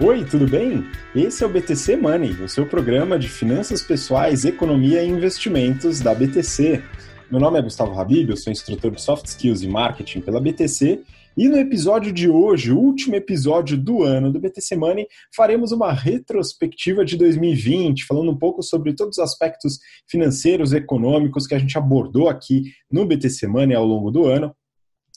[0.00, 0.84] Oi, tudo bem?
[1.12, 6.14] Esse é o BTC Money, o seu programa de finanças pessoais, economia e investimentos da
[6.14, 6.80] BTC.
[7.28, 11.02] Meu nome é Gustavo Habib, eu sou instrutor de Soft Skills e Marketing pela BTC
[11.38, 15.92] e no episódio de hoje, o último episódio do ano do BTC Money, faremos uma
[15.92, 19.78] retrospectiva de 2020, falando um pouco sobre todos os aspectos
[20.08, 24.52] financeiros, econômicos que a gente abordou aqui no BTC Money ao longo do ano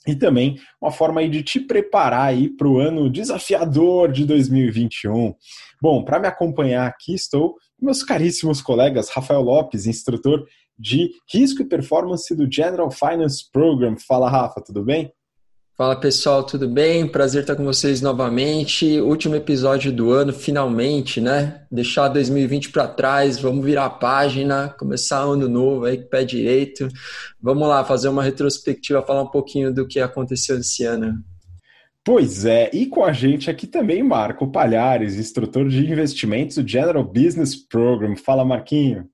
[0.08, 5.34] e também uma forma aí de te preparar aí para o ano desafiador de 2021.
[5.82, 10.46] Bom, para me acompanhar aqui estou meus caríssimos colegas Rafael Lopes, instrutor
[10.78, 13.96] de risco e performance do General Finance Program.
[13.98, 15.12] Fala, Rafa, tudo bem?
[15.82, 17.08] Fala pessoal, tudo bem?
[17.08, 19.02] Prazer estar com vocês novamente.
[19.02, 21.64] Último episódio do ano, finalmente, né?
[21.72, 26.24] Deixar 2020 para trás, vamos virar a página, começar ano novo aí com o pé
[26.24, 26.88] direito.
[27.42, 31.16] Vamos lá, fazer uma retrospectiva, falar um pouquinho do que aconteceu esse ano.
[32.06, 37.04] Pois é, e com a gente aqui também Marco Palhares, instrutor de investimentos do General
[37.04, 38.16] Business Program.
[38.16, 39.10] Fala, Marquinho.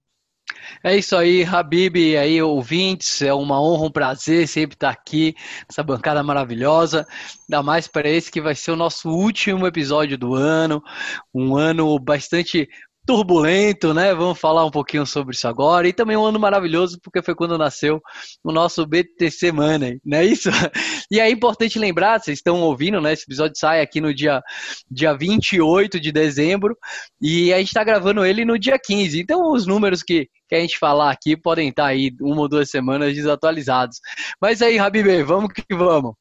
[0.84, 5.36] É isso aí, Habib, aí, ouvintes, é uma honra, um prazer sempre estar aqui
[5.68, 7.06] nessa bancada maravilhosa,
[7.50, 10.82] ainda mais para esse que vai ser o nosso último episódio do ano,
[11.34, 12.70] um ano bastante
[13.08, 14.14] turbulento, né?
[14.14, 15.88] Vamos falar um pouquinho sobre isso agora.
[15.88, 18.02] E também um ano maravilhoso, porque foi quando nasceu
[18.44, 20.50] o nosso BTC Money, não é isso?
[21.10, 23.14] E é importante lembrar, vocês estão ouvindo, né?
[23.14, 24.42] Esse episódio sai aqui no dia,
[24.92, 26.78] dia 28 de dezembro
[27.22, 29.18] e a gente está gravando ele no dia 15.
[29.22, 32.70] Então, os números que, que a gente falar aqui podem estar aí uma ou duas
[32.70, 34.00] semanas desatualizados.
[34.42, 36.14] Mas aí, Habib, vamos que vamos.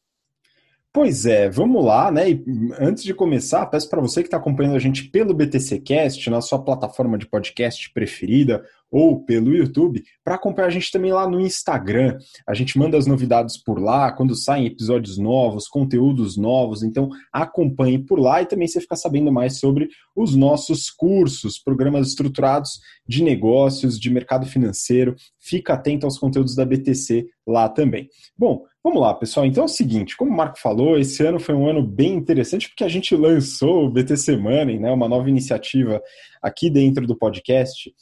[0.96, 2.30] Pois é, vamos lá, né?
[2.30, 2.44] E
[2.80, 6.58] antes de começar, peço para você que está acompanhando a gente pelo BTCcast, na sua
[6.58, 12.18] plataforma de podcast preferida, ou pelo YouTube, para acompanhar a gente também lá no Instagram.
[12.46, 17.98] A gente manda as novidades por lá, quando saem episódios novos, conteúdos novos, então acompanhe
[17.98, 23.22] por lá e também você fica sabendo mais sobre os nossos cursos, programas estruturados de
[23.22, 25.14] negócios, de mercado financeiro.
[25.38, 28.08] Fica atento aos conteúdos da BTC lá também.
[28.36, 29.44] Bom, Vamos lá, pessoal.
[29.44, 32.68] Então é o seguinte, como o Marco falou, esse ano foi um ano bem interessante
[32.68, 36.00] porque a gente lançou o BTC Money, né, uma nova iniciativa
[36.40, 37.92] aqui dentro do podcast,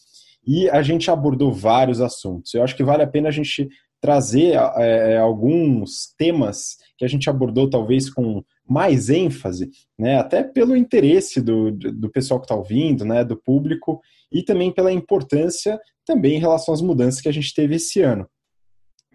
[0.47, 2.53] e a gente abordou vários assuntos.
[2.55, 3.69] Eu acho que vale a pena a gente
[4.01, 10.77] trazer é, alguns temas que a gente abordou talvez com mais ênfase, né, até pelo
[10.77, 14.01] interesse do, do pessoal que está ouvindo, né, do público,
[14.31, 18.29] e também pela importância também em relação às mudanças que a gente teve esse ano.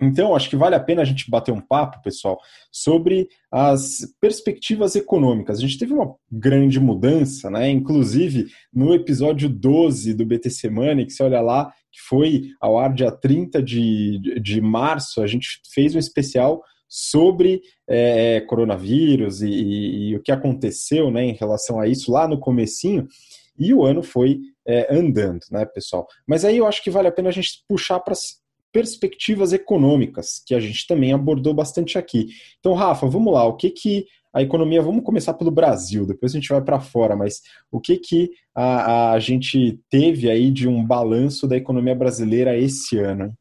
[0.01, 2.39] Então, acho que vale a pena a gente bater um papo, pessoal,
[2.71, 5.57] sobre as perspectivas econômicas.
[5.57, 7.69] A gente teve uma grande mudança, né?
[7.69, 12.93] Inclusive, no episódio 12 do BTC Money, que você olha lá, que foi ao ar
[12.93, 20.09] dia 30 de, de março, a gente fez um especial sobre é, coronavírus e, e,
[20.09, 23.07] e, o que aconteceu né, em relação a isso lá no comecinho,
[23.59, 26.07] e o ano foi é, andando, né, pessoal?
[26.27, 28.15] Mas aí eu acho que vale a pena a gente puxar para
[28.71, 32.27] perspectivas econômicas, que a gente também abordou bastante aqui.
[32.59, 36.39] Então, Rafa, vamos lá, o que que a economia, vamos começar pelo Brasil, depois a
[36.39, 37.41] gente vai para fora, mas
[37.71, 42.99] o que que a, a gente teve aí de um balanço da economia brasileira esse
[42.99, 43.33] ano?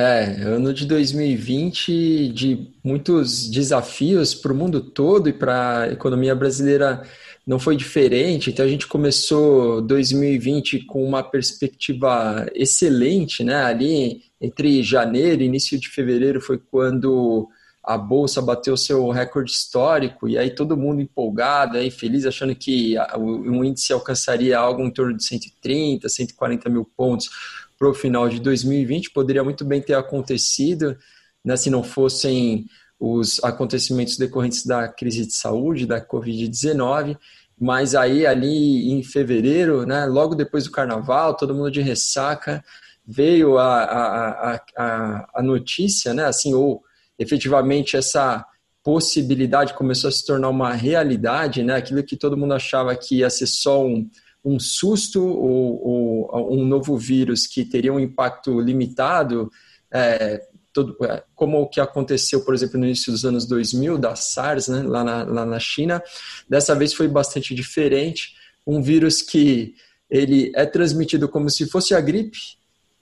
[0.00, 6.36] É, ano de 2020 de muitos desafios para o mundo todo e para a economia
[6.36, 7.02] brasileira
[7.44, 8.48] não foi diferente.
[8.48, 13.56] Então a gente começou 2020 com uma perspectiva excelente, né?
[13.56, 17.48] Ali entre janeiro e início de fevereiro foi quando
[17.82, 22.96] a bolsa bateu seu recorde histórico e aí todo mundo empolgado, aí feliz, achando que
[23.16, 27.30] o índice alcançaria algo em torno de 130, 140 mil pontos
[27.78, 29.10] para o final de 2020.
[29.10, 30.98] Poderia muito bem ter acontecido,
[31.44, 32.66] né, se não fossem
[32.98, 37.16] os acontecimentos decorrentes da crise de saúde, da Covid-19,
[37.58, 42.64] mas aí ali em fevereiro, né, logo depois do carnaval, todo mundo de ressaca,
[43.06, 46.82] veio a, a, a, a notícia, né, assim, ou
[47.18, 48.44] efetivamente essa
[48.82, 53.28] possibilidade começou a se tornar uma realidade, né, aquilo que todo mundo achava que ia
[53.28, 54.08] ser só um,
[54.44, 59.50] um susto ou, ou um novo vírus que teria um impacto limitado,
[59.90, 60.42] é,
[60.72, 64.68] todo, é, como o que aconteceu, por exemplo, no início dos anos 2000, da SARS,
[64.68, 66.02] né, lá, na, lá na China.
[66.48, 68.34] Dessa vez foi bastante diferente.
[68.66, 69.74] Um vírus que
[70.08, 72.38] ele é transmitido como se fosse a gripe,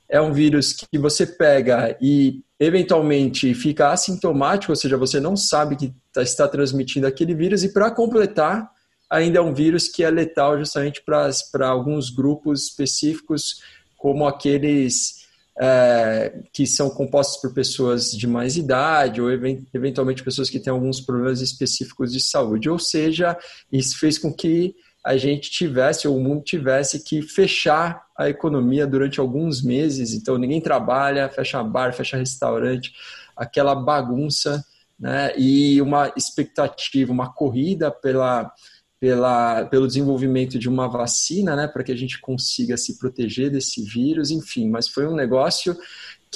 [0.09, 5.77] é um vírus que você pega e eventualmente fica assintomático, ou seja, você não sabe
[5.77, 8.71] que tá, está transmitindo aquele vírus, e para completar,
[9.11, 13.63] ainda é um vírus que é letal justamente para alguns grupos específicos,
[13.97, 15.27] como aqueles
[15.59, 21.01] é, que são compostos por pessoas de mais idade ou eventualmente pessoas que têm alguns
[21.01, 22.69] problemas específicos de saúde.
[22.69, 23.37] Ou seja,
[23.73, 24.75] isso fez com que
[25.07, 30.13] a gente tivesse, ou o mundo tivesse que fechar a economia durante alguns meses.
[30.13, 32.93] Então, ninguém trabalha, fecha bar, fecha restaurante,
[33.37, 34.65] aquela bagunça,
[34.99, 35.33] né?
[35.39, 38.53] E uma expectativa, uma corrida pela
[38.99, 43.85] pela, pelo desenvolvimento de uma vacina, né, para que a gente consiga se proteger desse
[43.85, 45.77] vírus, enfim, mas foi um negócio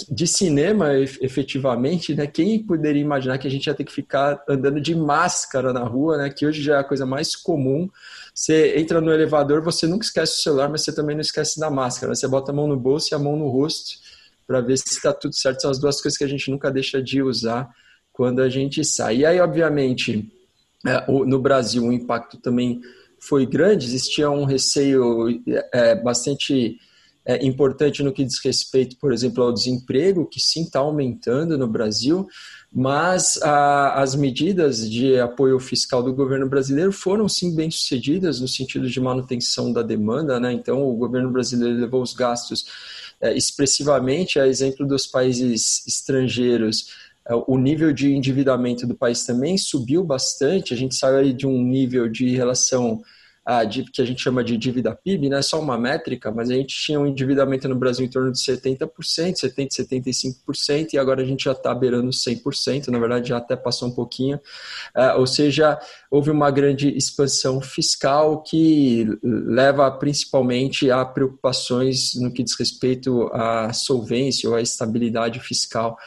[0.08, 2.26] de cinema, efetivamente, né?
[2.26, 6.16] Quem poderia imaginar que a gente ia ter que ficar andando de máscara na rua,
[6.16, 6.30] né?
[6.30, 7.88] Que hoje já é a coisa mais comum.
[8.40, 11.68] Você entra no elevador, você nunca esquece o celular, mas você também não esquece da
[11.68, 12.14] máscara.
[12.14, 13.98] Você bota a mão no bolso e a mão no rosto
[14.46, 15.60] para ver se está tudo certo.
[15.60, 17.68] São as duas coisas que a gente nunca deixa de usar
[18.10, 19.18] quando a gente sai.
[19.18, 20.32] E aí, obviamente,
[20.86, 22.80] é, no Brasil o impacto também
[23.18, 26.78] foi grande, existia um receio é, bastante
[27.26, 31.68] é, importante no que diz respeito, por exemplo, ao desemprego, que sim está aumentando no
[31.68, 32.26] Brasil,
[32.72, 38.46] mas a, as medidas de apoio fiscal do governo brasileiro foram sim bem sucedidas no
[38.46, 40.52] sentido de manutenção da demanda, né?
[40.52, 42.64] Então o governo brasileiro levou os gastos
[43.20, 46.86] é, expressivamente, a exemplo dos países estrangeiros
[47.26, 50.72] é, o nível de endividamento do país também subiu bastante.
[50.72, 53.02] A gente saiu de um nível de relação
[53.50, 56.54] a, que a gente chama de dívida PIB, não é só uma métrica, mas a
[56.54, 58.86] gente tinha um endividamento no Brasil em torno de 70%,
[59.34, 63.88] 70%, 75%, e agora a gente já está beirando 100%, na verdade já até passou
[63.88, 64.36] um pouquinho.
[64.96, 72.44] Uh, ou seja, houve uma grande expansão fiscal que leva principalmente a preocupações no que
[72.44, 75.98] diz respeito à solvência ou à estabilidade fiscal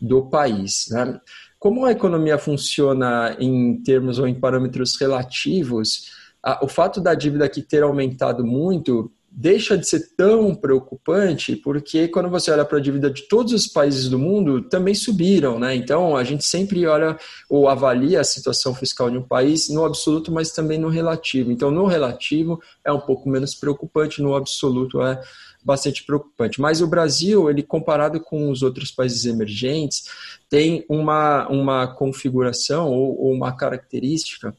[0.00, 0.86] do país.
[0.88, 1.20] Né?
[1.58, 7.44] Como a economia funciona em termos ou em parâmetros relativos, a, o fato da dívida
[7.44, 12.80] aqui ter aumentado muito deixa de ser tão preocupante, porque quando você olha para a
[12.80, 15.74] dívida de todos os países do mundo, também subiram, né?
[15.74, 17.18] Então, a gente sempre olha
[17.50, 21.52] ou avalia a situação fiscal de um país no absoluto, mas também no relativo.
[21.52, 25.20] Então, no relativo é um pouco menos preocupante, no absoluto é
[25.62, 26.58] bastante preocupante.
[26.58, 30.04] Mas o Brasil, ele comparado com os outros países emergentes,
[30.48, 34.54] tem uma, uma configuração ou, ou uma característica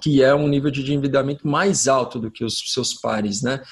[0.00, 3.62] que é um nível de endividamento mais alto do que os seus pares, né?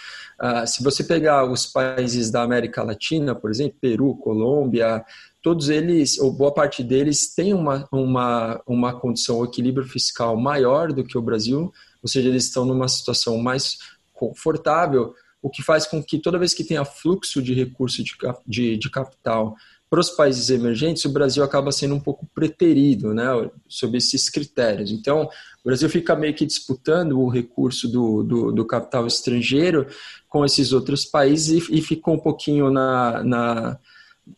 [0.40, 5.04] Uh, se você pegar os países da América Latina, por exemplo, Peru, Colômbia,
[5.42, 10.92] todos eles, ou boa parte deles, tem uma, uma, uma condição, um equilíbrio fiscal maior
[10.92, 11.72] do que o Brasil,
[12.02, 13.78] ou seja, eles estão numa situação mais
[14.12, 18.12] confortável, o que faz com que toda vez que tenha fluxo de recurso de,
[18.46, 19.56] de, de capital
[19.92, 23.26] para os países emergentes, o Brasil acaba sendo um pouco preterido né,
[23.68, 24.90] sob esses critérios.
[24.90, 29.86] Então, o Brasil fica meio que disputando o recurso do, do, do capital estrangeiro
[30.30, 33.78] com esses outros países e, e ficou um pouquinho na, na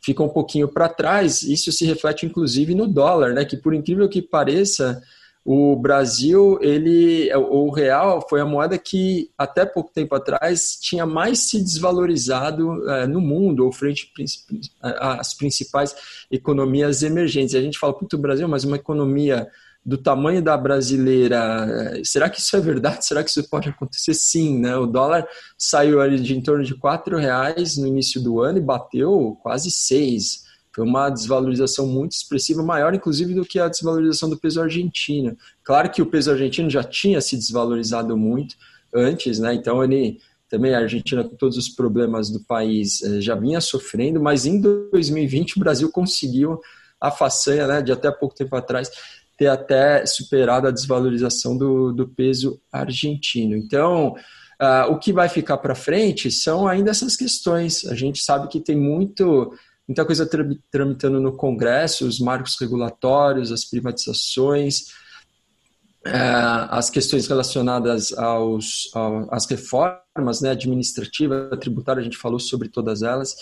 [0.03, 1.45] fica um pouquinho para trás.
[1.45, 5.01] Isso se reflete inclusive no dólar, né, que por incrível que pareça,
[5.45, 11.51] o Brasil, ele, o real foi a moeda que até pouco tempo atrás tinha mais
[11.51, 14.11] se desvalorizado é, no mundo, ou frente
[14.81, 15.95] às principais
[16.31, 17.53] economias emergentes.
[17.53, 19.47] E a gente fala, puto, Brasil, mas uma economia
[19.85, 21.67] do tamanho da brasileira,
[21.99, 23.05] é, será que isso é verdade?
[23.05, 24.15] Será que isso pode acontecer?
[24.15, 24.75] Sim, né?
[24.77, 28.63] O dólar saiu ali de em torno de quatro reais no início do ano e
[28.63, 30.44] bateu quase seis.
[30.75, 35.37] Foi uma desvalorização muito expressiva, maior inclusive do que a desvalorização do peso argentino.
[35.63, 38.57] Claro que o peso argentino já tinha se desvalorizado muito
[38.93, 39.55] antes, né?
[39.55, 44.21] Então ele também a Argentina com todos os problemas do país eh, já vinha sofrendo,
[44.21, 46.61] mas em 2020 o Brasil conseguiu
[47.01, 48.91] a façanha, né, de até pouco tempo atrás
[49.37, 53.57] ter até superado a desvalorização do, do peso argentino.
[53.57, 54.15] Então,
[54.63, 57.85] uh, o que vai ficar para frente são ainda essas questões.
[57.87, 59.53] A gente sabe que tem muito
[59.87, 60.29] muita coisa
[60.71, 64.87] tramitando no Congresso, os marcos regulatórios, as privatizações,
[66.07, 66.21] é,
[66.71, 68.91] as questões relacionadas aos,
[69.31, 73.35] às reformas né, administrativa, tributária, a gente falou sobre todas elas.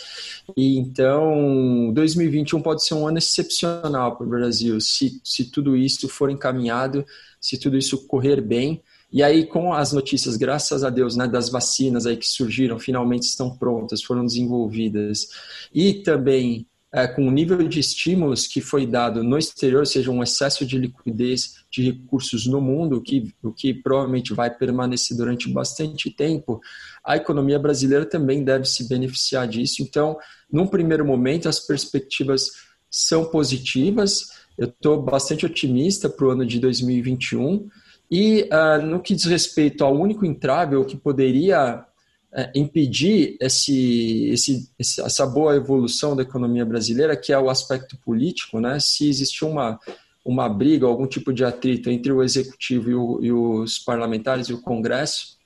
[0.57, 6.09] E então, 2021 pode ser um ano excepcional para o Brasil, se, se tudo isso
[6.09, 7.05] for encaminhado,
[7.41, 8.81] se tudo isso correr bem.
[9.13, 13.25] E aí, com as notícias, graças a Deus, né, das vacinas aí que surgiram, finalmente
[13.25, 15.29] estão prontas, foram desenvolvidas,
[15.75, 20.11] e também é, com o nível de estímulos que foi dado no exterior, ou seja,
[20.11, 25.51] um excesso de liquidez de recursos no mundo, que, o que provavelmente vai permanecer durante
[25.51, 26.61] bastante tempo,
[27.03, 29.83] a economia brasileira também deve se beneficiar disso.
[29.83, 30.19] Então,
[30.53, 32.51] num primeiro momento, as perspectivas
[32.91, 34.29] são positivas.
[34.59, 37.71] Eu estou bastante otimista para o ano de 2021.
[38.15, 41.83] E uh, no que diz respeito ao único entrave, que poderia
[42.31, 48.61] é, impedir esse, esse, essa boa evolução da economia brasileira, que é o aspecto político,
[48.61, 48.79] né?
[48.81, 49.81] Se existe uma,
[50.23, 54.53] uma briga, algum tipo de atrito entre o executivo e, o, e os parlamentares e
[54.53, 55.39] o Congresso,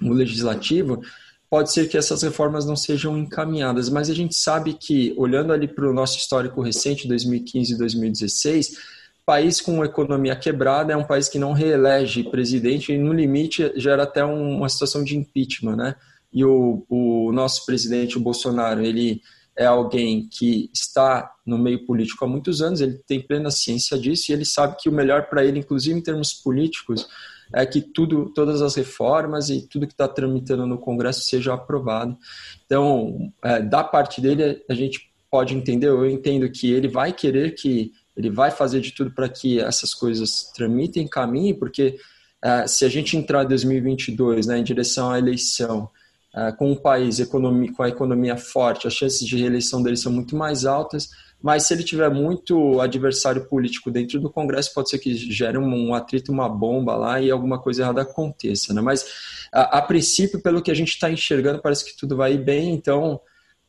[0.00, 1.02] o legislativo,
[1.50, 5.68] pode ser que essas reformas não sejam encaminhadas, mas a gente sabe que, olhando ali
[5.68, 8.99] para o nosso histórico recente, 2015 e 2016,
[9.30, 14.02] país com economia quebrada é um país que não reelege presidente e, no limite, gera
[14.02, 15.94] até uma situação de impeachment, né?
[16.32, 19.20] E o, o nosso presidente, o Bolsonaro, ele
[19.56, 24.32] é alguém que está no meio político há muitos anos, ele tem plena ciência disso
[24.32, 27.06] e ele sabe que o melhor para ele, inclusive em termos políticos,
[27.54, 32.18] é que tudo, todas as reformas e tudo que está tramitando no Congresso seja aprovado.
[32.66, 37.54] Então, é, da parte dele, a gente pode entender, eu entendo que ele vai querer
[37.54, 41.96] que ele vai fazer de tudo para que essas coisas tramitem, caminhem, porque
[42.44, 45.88] uh, se a gente entrar em 2022 né, em direção à eleição
[46.34, 50.12] uh, com um país economia, com a economia forte, as chances de reeleição dele são
[50.12, 51.08] muito mais altas,
[51.42, 55.88] mas se ele tiver muito adversário político dentro do Congresso, pode ser que gere um,
[55.88, 58.74] um atrito, uma bomba lá e alguma coisa errada aconteça.
[58.74, 58.82] Né?
[58.82, 59.06] Mas,
[59.50, 63.18] a, a princípio, pelo que a gente está enxergando, parece que tudo vai bem, então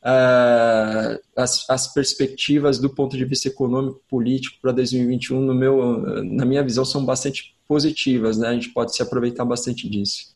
[0.02, 6.44] uh, as, as, perspectivas do ponto de vista econômico político para 2021 no meu na
[6.44, 8.48] minha visão são bastante positivas né?
[8.48, 10.32] A gente pode se aproveitar bastante disso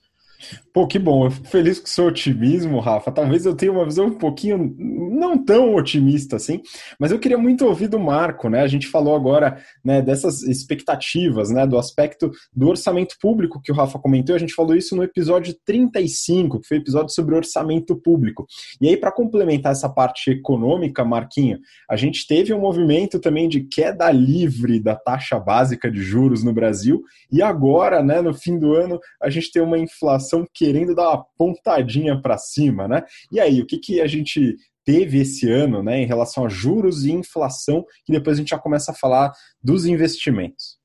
[0.73, 1.25] Pô, que bom.
[1.25, 3.11] Eu fico feliz com o seu otimismo, Rafa.
[3.11, 6.61] Talvez eu tenha uma visão um pouquinho não tão otimista assim,
[7.01, 8.61] mas eu queria muito ouvir do Marco, né?
[8.61, 11.67] A gente falou agora né, dessas expectativas, né?
[11.67, 14.37] Do aspecto do orçamento público que o Rafa comentou.
[14.37, 18.47] A gente falou isso no episódio 35, que foi o episódio sobre orçamento público.
[18.81, 23.61] E aí, para complementar essa parte econômica, Marquinho, a gente teve um movimento também de
[23.61, 27.03] queda livre da taxa básica de juros no Brasil,
[27.33, 31.11] e agora, né, no fim do ano, a gente tem uma inflação inflação querendo dar
[31.11, 33.03] uma pontadinha para cima, né?
[33.31, 37.05] E aí, o que, que a gente teve esse ano, né, em relação a juros
[37.05, 40.79] e inflação, que depois a gente já começa a falar dos investimentos.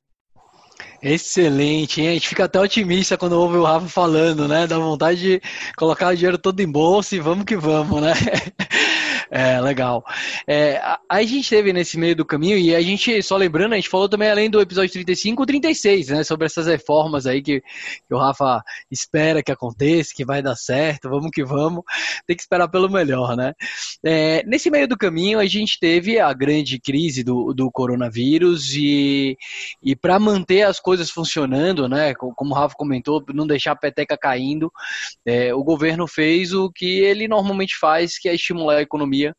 [1.04, 2.10] Excelente, hein?
[2.10, 4.66] A gente fica até otimista quando ouve o Rafa falando, né?
[4.66, 5.42] Dá vontade de
[5.76, 8.14] colocar o dinheiro todo em bolsa e vamos que vamos, né?
[9.34, 10.04] É, legal.
[10.46, 13.76] É, a, a, gente teve nesse meio do caminho, e a gente, só lembrando, a
[13.78, 16.24] gente falou também além do episódio 35, o 36, né?
[16.26, 18.62] Sobre essas reformas aí que, que o Rafa
[18.92, 21.82] espera que aconteça, que vai dar certo, vamos que vamos.
[22.28, 23.54] Tem que esperar pelo melhor, né?
[24.04, 29.38] É, nesse meio do caminho, a gente teve a grande crise do, do coronavírus e,
[29.82, 32.14] e para manter as coisas funcionando, né?
[32.16, 34.70] Como o Rafa comentou, não deixar a peteca caindo,
[35.26, 39.36] é, o governo fez o que ele normalmente faz, que é estimular a economia economia,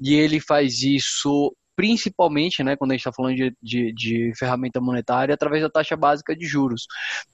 [0.00, 4.80] e ele faz isso principalmente, né, quando a gente está falando de, de, de, ferramenta
[4.80, 6.86] monetária, através da taxa básica de juros.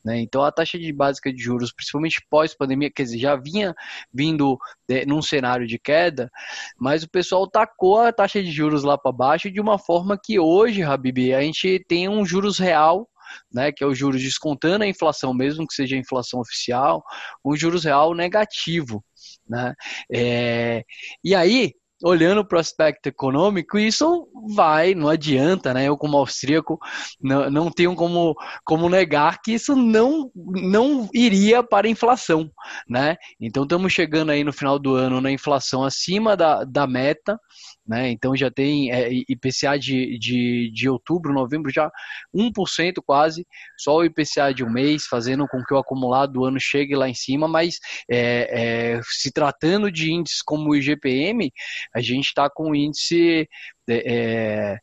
[0.04, 0.20] Né?
[0.20, 3.72] Então, a taxa de básica de juros, principalmente pós-pandemia, quer dizer, já vinha
[4.12, 4.58] vindo
[4.88, 6.28] de, num cenário de queda,
[6.76, 10.40] mas o pessoal tacou a taxa de juros lá para baixo de uma forma que
[10.40, 13.08] hoje, Habib, a gente tem um juros real
[13.50, 17.02] né, que é o juros descontando a inflação, mesmo que seja a inflação oficial,
[17.44, 19.04] um juros real negativo.
[19.49, 19.75] Né?
[20.12, 20.84] É,
[21.25, 21.72] e aí,
[22.02, 25.88] olhando para o aspecto econômico, isso vai, não adianta, né?
[25.88, 26.78] Eu, como austríaco,
[27.21, 32.50] não, não tenho como, como negar que isso não, não iria para a inflação,
[32.88, 33.16] né?
[33.40, 37.38] Então, estamos chegando aí no final do ano na inflação acima da, da meta,
[37.86, 38.10] né?
[38.10, 41.90] Então já tem é, IPCA de, de, de outubro, novembro, já
[42.34, 43.46] 1% quase,
[43.78, 47.08] só o IPCA de um mês, fazendo com que o acumulado do ano chegue lá
[47.08, 47.78] em cima, mas
[48.10, 51.52] é, é, se tratando de índices como o IGPM,
[51.94, 53.48] a gente está com índice
[53.88, 54.78] é, é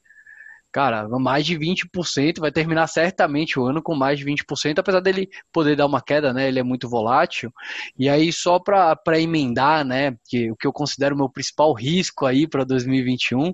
[0.72, 5.30] cara, mais de 20%, vai terminar certamente o ano com mais de 20%, apesar dele
[5.52, 6.48] poder dar uma queda, né?
[6.48, 7.52] Ele é muito volátil.
[7.98, 10.16] E aí, só para emendar, né?
[10.28, 13.54] Que, o que eu considero o meu principal risco aí para 2021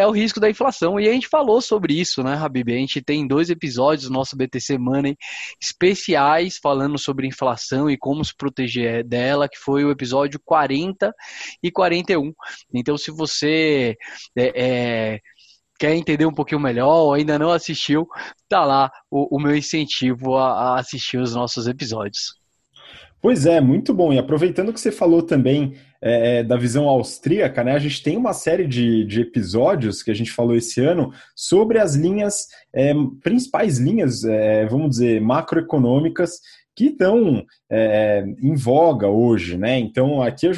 [0.00, 0.98] é o risco da inflação.
[0.98, 2.72] E a gente falou sobre isso, né, Habib?
[2.72, 5.16] A gente tem dois episódios do nosso BTC Money
[5.60, 11.12] especiais falando sobre inflação e como se proteger dela, que foi o episódio 40
[11.62, 12.32] e 41.
[12.74, 13.96] Então, se você
[14.36, 14.52] é,
[15.14, 15.20] é
[15.80, 18.06] quer entender um pouquinho melhor ou ainda não assistiu,
[18.46, 22.38] tá lá o, o meu incentivo a, a, assistir os nossos episódios.
[23.22, 24.12] Pois é, muito bom.
[24.12, 27.72] E aproveitando que você falou também é, é, da visão austríaca, né?
[27.72, 31.78] A gente tem uma série de, de episódios que a gente falou esse ano sobre
[31.78, 36.40] as linhas, é, principais linhas, é, vamos dizer, macroeconômicas
[36.80, 39.78] que estão é, em voga hoje, né?
[39.78, 40.52] Então, aqui eu,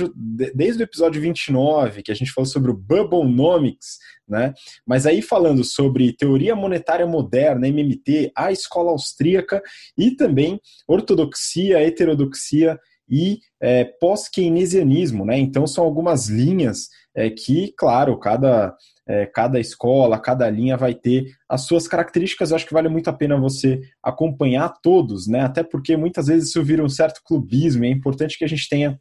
[0.54, 3.98] desde o episódio 29, que a gente falou sobre o Bubblenomics,
[4.28, 4.54] né?
[4.86, 9.60] Mas aí falando sobre teoria monetária moderna, MMT, a escola austríaca
[9.98, 12.78] e também ortodoxia, heterodoxia
[13.10, 15.36] e é, pós-keynesianismo, né?
[15.36, 16.86] Então são algumas linhas
[17.16, 22.50] é, que, claro, cada, é, cada escola, cada linha vai ter as suas características.
[22.50, 25.40] Eu acho que vale muito a pena você acompanhar todos, né?
[25.40, 27.84] Até porque muitas vezes isso vira um certo clubismo.
[27.84, 28.98] É importante que a gente tenha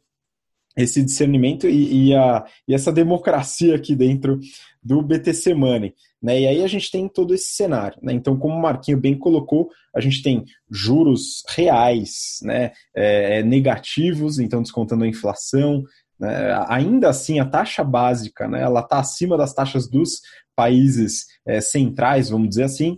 [0.76, 4.40] esse discernimento e, e, a, e essa democracia aqui dentro
[4.82, 5.94] do BTC Money.
[6.22, 6.40] Né?
[6.40, 7.98] E aí a gente tem todo esse cenário.
[8.02, 8.12] Né?
[8.12, 12.72] Então, como o Marquinho bem colocou, a gente tem juros reais né?
[12.96, 15.84] É, é negativos, então descontando a inflação.
[16.22, 16.56] Né?
[16.68, 18.62] Ainda assim, a taxa básica né?
[18.62, 20.20] ela está acima das taxas dos
[20.54, 22.96] países é, centrais, vamos dizer assim.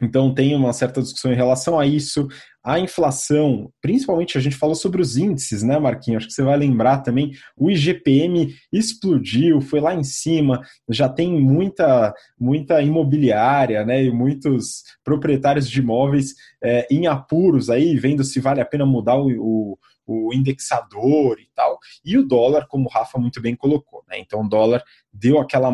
[0.00, 2.28] Então tem uma certa discussão em relação a isso.
[2.62, 6.18] A inflação, principalmente a gente falou sobre os índices, né, Marquinhos?
[6.18, 7.32] Acho que você vai lembrar também.
[7.56, 10.60] O IGPM explodiu, foi lá em cima.
[10.88, 17.96] Já tem muita, muita imobiliária, né, e muitos proprietários de imóveis é, em apuros aí,
[17.96, 22.66] vendo se vale a pena mudar o, o o indexador e tal, e o dólar,
[22.66, 24.02] como o Rafa muito bem colocou.
[24.08, 24.18] Né?
[24.18, 25.70] Então o dólar deu aquela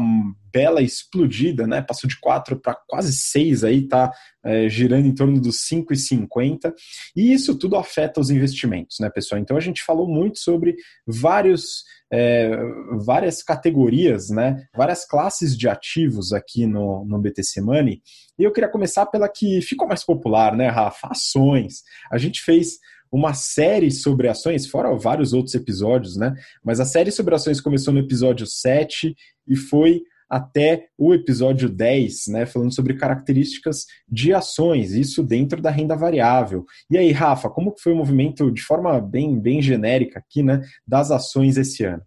[0.53, 1.81] bela explodida, né?
[1.81, 4.11] passou de 4 para quase 6, aí está
[4.45, 6.73] é, girando em torno dos 5,50,
[7.15, 9.41] e isso tudo afeta os investimentos, né, pessoal?
[9.41, 10.75] Então a gente falou muito sobre
[11.07, 11.85] vários.
[12.17, 12.57] É,
[13.05, 18.01] várias categorias, né, várias classes de ativos aqui no, no BTC Money,
[18.39, 21.09] e eu queria começar pela que ficou mais popular, né, Rafa?
[21.11, 21.83] Ações.
[22.13, 22.79] A gente fez
[23.11, 26.35] uma série sobre ações, fora vários outros episódios, né?
[26.65, 29.15] Mas a série sobre ações começou no episódio 7
[29.47, 30.03] e foi
[30.35, 36.65] até o episódio 10, né, falando sobre características de ações, isso dentro da renda variável.
[36.91, 41.13] E aí, Rafa, como foi o movimento de forma bem, bem genérica aqui, né, das
[41.13, 42.03] ações esse ano?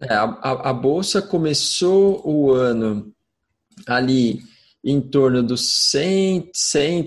[0.00, 3.12] É, a, a, bolsa começou o ano
[3.86, 4.40] ali
[4.82, 7.06] em torno dos 100, 100,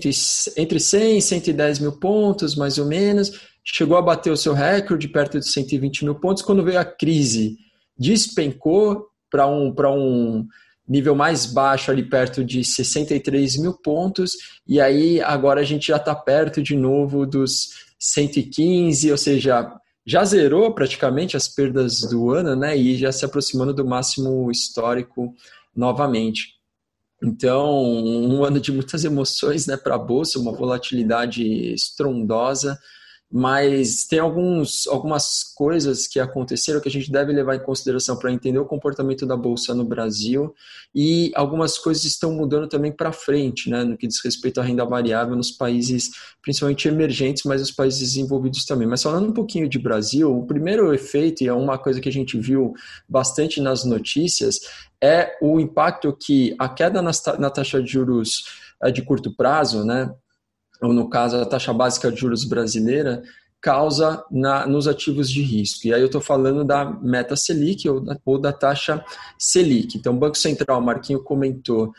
[0.56, 3.32] entre 100 e 110 mil pontos, mais ou menos.
[3.62, 6.42] Chegou a bater o seu recorde perto de 120 mil pontos.
[6.42, 7.58] Quando veio a crise,
[7.98, 10.46] despencou para um, um
[10.88, 14.32] nível mais baixo, ali perto de 63 mil pontos.
[14.64, 19.72] E aí, agora a gente já está perto de novo dos 115, ou seja,
[20.06, 22.76] já zerou praticamente as perdas do ano, né?
[22.76, 25.34] E já se aproximando do máximo histórico
[25.74, 26.54] novamente.
[27.20, 32.78] Então, um ano de muitas emoções né, para a Bolsa, uma volatilidade estrondosa,
[33.36, 38.30] mas tem alguns, algumas coisas que aconteceram que a gente deve levar em consideração para
[38.30, 40.54] entender o comportamento da Bolsa no Brasil
[40.94, 44.84] e algumas coisas estão mudando também para frente, né, no que diz respeito à renda
[44.84, 48.86] variável nos países, principalmente emergentes, mas os países desenvolvidos também.
[48.86, 52.12] Mas falando um pouquinho de Brasil, o primeiro efeito, e é uma coisa que a
[52.12, 52.72] gente viu
[53.08, 54.60] bastante nas notícias,
[55.02, 58.44] é o impacto que a queda na taxa de juros
[58.80, 60.14] é, de curto prazo, né,
[60.84, 63.22] ou no caso a taxa básica de juros brasileira,
[63.64, 65.86] causa na, nos ativos de risco.
[65.86, 69.02] E aí eu estou falando da meta Selic ou da, ou da taxa
[69.38, 69.96] Selic.
[69.96, 71.90] Então, o Banco Central, o Marquinho comentou,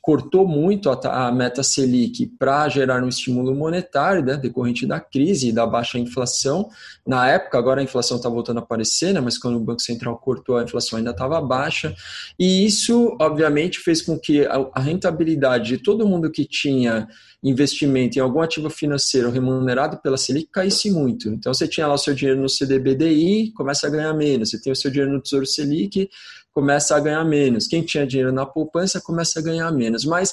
[0.00, 5.52] cortou muito a, meta Selic para gerar um estímulo monetário, né, decorrente da crise e
[5.52, 6.68] da baixa inflação.
[7.06, 10.16] Na época, agora a inflação está voltando a aparecer, né, mas quando o Banco Central
[10.18, 11.94] cortou, a inflação ainda estava baixa.
[12.38, 17.08] E isso, obviamente, fez com que a, a rentabilidade de todo mundo que tinha
[17.42, 21.28] investimento em algum ativo financeiro remunerado pela Selic caísse muito.
[21.28, 24.50] Então, você tinha lá o seu dinheiro no CDBDI, começa a ganhar menos.
[24.50, 26.08] Você tem o seu dinheiro no Tesouro Selic,
[26.54, 27.66] começa a ganhar menos.
[27.66, 30.04] Quem tinha dinheiro na poupança começa a ganhar menos.
[30.04, 30.32] Mas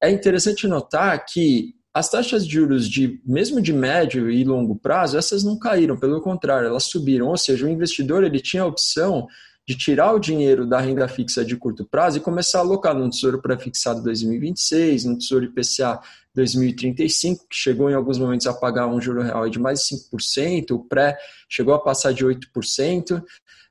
[0.00, 5.16] é interessante notar que as taxas de juros de mesmo de médio e longo prazo,
[5.16, 7.28] essas não caíram, pelo contrário, elas subiram.
[7.28, 9.26] Ou seja, o investidor ele tinha a opção
[9.66, 13.08] de tirar o dinheiro da renda fixa de curto prazo e começar a alocar no
[13.08, 16.00] Tesouro Pré-Fixado 2026, no Tesouro IPCA
[16.34, 20.72] 2035, que chegou em alguns momentos a pagar um juro real de mais de 5%,
[20.72, 21.16] o pré
[21.48, 23.22] chegou a passar de 8%,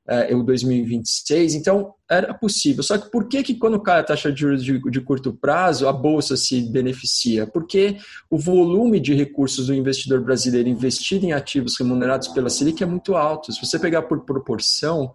[0.08, 2.84] é, o 2026, então era possível.
[2.84, 5.88] Só que por que, que quando cai a taxa de juros de, de, curto prazo,
[5.88, 7.48] a Bolsa se beneficia?
[7.48, 7.98] Porque
[8.30, 13.16] o volume de recursos do investidor brasileiro investido em ativos remunerados pela Selic é muito
[13.16, 13.52] alto.
[13.52, 15.13] Se você pegar por proporção,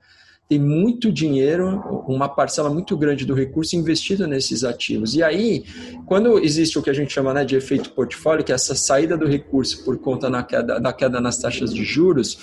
[0.48, 5.14] tem muito dinheiro, uma parcela muito grande do recurso investido nesses ativos.
[5.14, 5.62] E aí,
[6.06, 9.14] quando existe o que a gente chama né, de efeito portfólio, que é essa saída
[9.14, 12.38] do recurso por conta na queda, da queda nas taxas de juros,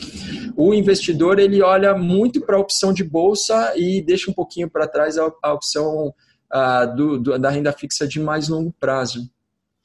[0.56, 4.88] o investidor ele olha muito para a opção de bolsa e deixa um pouquinho para
[4.88, 6.14] trás a, a opção
[6.54, 9.28] uh, do, do, da renda fixa de mais longo prazo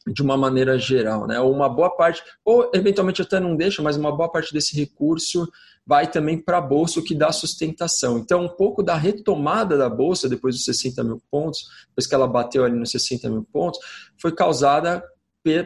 [0.06, 1.40] de uma maneira geral, né?
[1.40, 5.48] Uma boa parte, ou eventualmente até não deixa, mas uma boa parte desse recurso
[5.90, 8.16] vai também para a bolsa, o que dá sustentação.
[8.16, 12.28] Então, um pouco da retomada da bolsa depois dos 60 mil pontos, depois que ela
[12.28, 13.80] bateu ali nos 60 mil pontos,
[14.16, 15.02] foi causada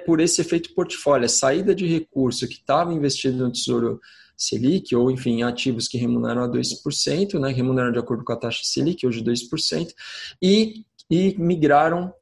[0.07, 4.01] por esse efeito portfólio, a saída de recurso que estava investido no Tesouro
[4.35, 8.63] Selic, ou enfim, ativos que remuneram a 2%, né, remuneram de acordo com a taxa
[8.63, 9.89] Selic, hoje 2%,
[10.41, 12.15] e, e migraram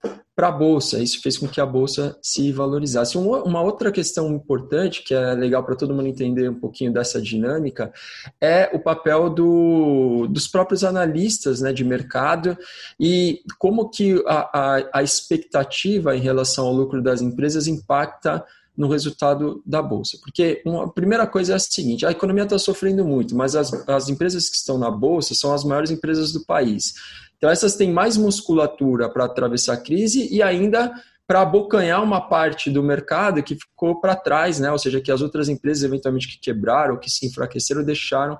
[0.43, 0.99] para a Bolsa.
[0.99, 3.17] Isso fez com que a Bolsa se valorizasse.
[3.17, 7.93] Uma outra questão importante, que é legal para todo mundo entender um pouquinho dessa dinâmica,
[8.41, 12.59] é o papel do, dos próprios analistas né, de mercado
[12.99, 18.45] e como que a, a, a expectativa em relação ao lucro das empresas impacta
[18.77, 20.19] no resultado da bolsa.
[20.23, 23.73] Porque uma, a primeira coisa é a seguinte: a economia está sofrendo muito, mas as,
[23.89, 26.95] as empresas que estão na bolsa são as maiores empresas do país.
[27.37, 30.93] Então, essas têm mais musculatura para atravessar a crise e ainda
[31.27, 34.71] para abocanhar uma parte do mercado que ficou para trás, né?
[34.71, 38.35] ou seja, que as outras empresas eventualmente que quebraram, que se enfraqueceram, deixaram.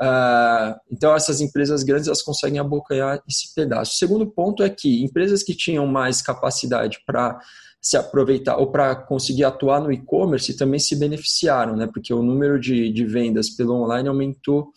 [0.00, 3.92] Uh, então, essas empresas grandes elas conseguem abocanhar esse pedaço.
[3.92, 7.38] O segundo ponto é que empresas que tinham mais capacidade para
[7.80, 11.88] se aproveitar ou para conseguir atuar no e-commerce também se beneficiaram, né?
[11.92, 14.72] porque o número de, de vendas pelo online aumentou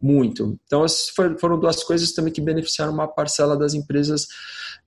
[0.00, 0.58] muito.
[0.64, 1.08] Então, essas
[1.40, 4.26] foram duas coisas também que beneficiaram uma parcela das empresas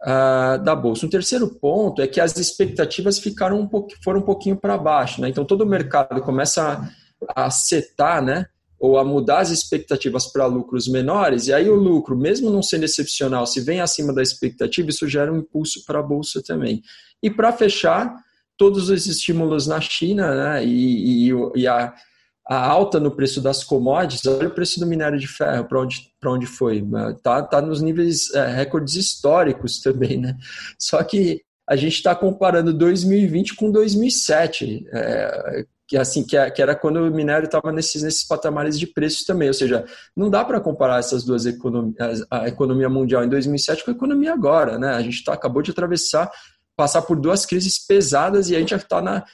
[0.04, 1.06] uh, da Bolsa.
[1.06, 5.22] Um terceiro ponto é que as expectativas ficaram um pouco, foram um pouquinho para baixo.
[5.22, 5.30] Né?
[5.30, 6.90] Então, todo o mercado começa
[7.36, 8.48] a, a setar, né?
[8.80, 12.86] Ou a mudar as expectativas para lucros menores, e aí o lucro, mesmo não sendo
[12.86, 16.82] excepcional, se vem acima da expectativa, isso gera um impulso para a Bolsa também.
[17.22, 18.16] E para fechar,
[18.58, 21.94] todos os estímulos na China né, e, e, e a
[22.50, 26.12] a alta no preço das commodities, olha o preço do minério de ferro, para onde,
[26.26, 26.84] onde foi.
[27.16, 30.36] Está tá nos níveis é, recordes históricos também, né?
[30.80, 36.76] Só que a gente está comparando 2020 com 2007, é, que assim é, que, era
[36.76, 39.48] quando o minério estava nesses, nesses patamares de preços também.
[39.48, 39.84] Ou seja,
[40.16, 44.32] não dá para comparar essas duas economias, a economia mundial em 2007 com a economia
[44.32, 44.94] agora, né?
[44.94, 46.32] A gente tá, acabou de atravessar
[46.78, 49.26] passar por duas crises pesadas e a gente, tá na,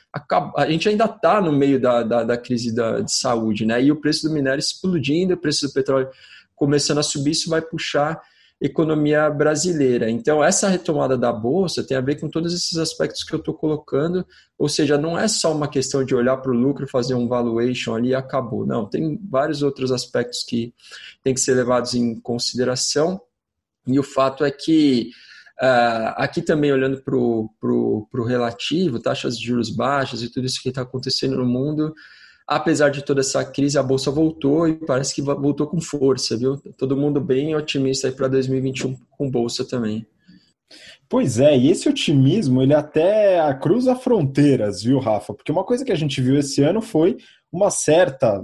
[0.58, 3.84] a, gente ainda está no meio da, da, da crise da, de saúde, né?
[3.84, 6.10] E o preço do minério explodindo, o preço do petróleo
[6.56, 8.20] começando a subir, isso vai puxar
[8.62, 10.10] economia brasileira.
[10.10, 13.54] Então, essa retomada da Bolsa tem a ver com todos esses aspectos que eu estou
[13.54, 14.26] colocando,
[14.58, 17.96] ou seja, não é só uma questão de olhar para o lucro, fazer um valuation
[17.96, 18.65] ali e acabou.
[18.65, 20.74] Não, tem vários outros aspectos que
[21.24, 23.22] têm que ser levados em consideração,
[23.86, 25.12] e o fato é que
[25.58, 30.68] Uh, aqui também olhando para o relativo, taxas de juros baixas e tudo isso que
[30.68, 31.94] está acontecendo no mundo,
[32.47, 36.58] apesar de toda essa crise, a bolsa voltou e parece que voltou com força, viu?
[36.77, 40.05] Todo mundo bem otimista aí para 2021 com bolsa também.
[41.08, 45.34] Pois é, e esse otimismo ele até cruza fronteiras, viu, Rafa?
[45.34, 47.17] Porque uma coisa que a gente viu esse ano foi
[47.51, 48.41] uma certa.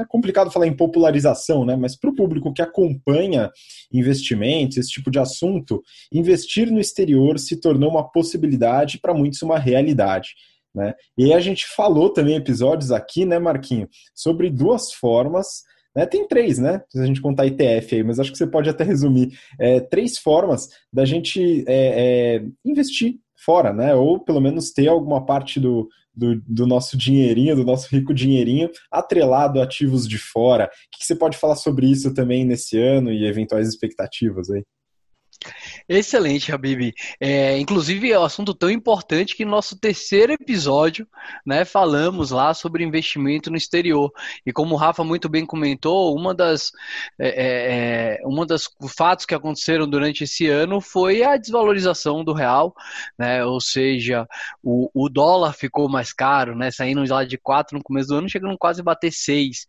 [0.00, 1.76] É complicado falar em popularização, né?
[1.76, 3.50] Mas para o público que acompanha
[3.92, 9.58] investimentos, esse tipo de assunto, investir no exterior se tornou uma possibilidade, para muitos, uma
[9.58, 10.30] realidade.
[10.76, 10.94] Né?
[11.16, 15.62] E a gente falou também episódios aqui, né, Marquinho, sobre duas formas.
[15.94, 16.04] Né?
[16.04, 16.82] Tem três, né?
[16.90, 19.30] Se a gente contar ITF aí, mas acho que você pode até resumir.
[19.58, 23.94] É, três formas da gente é, é, investir fora, né?
[23.94, 28.68] Ou pelo menos ter alguma parte do, do, do, nosso dinheirinho, do nosso rico dinheirinho,
[28.92, 30.66] atrelado a ativos de fora.
[30.66, 34.62] O que você pode falar sobre isso também nesse ano e eventuais expectativas aí?
[35.88, 36.92] Excelente, Habib.
[37.20, 41.06] É, inclusive, é um assunto tão importante que no nosso terceiro episódio,
[41.44, 44.12] né, falamos lá sobre investimento no exterior.
[44.44, 46.70] E como o Rafa muito bem comentou, uma das,
[47.18, 52.32] é, é, é uma das fatos que aconteceram durante esse ano foi a desvalorização do
[52.32, 52.74] real,
[53.18, 54.26] né, ou seja,
[54.62, 58.28] o, o dólar ficou mais caro, né, saindo lá de 4 no começo do ano,
[58.28, 59.66] chegando quase a bater 6.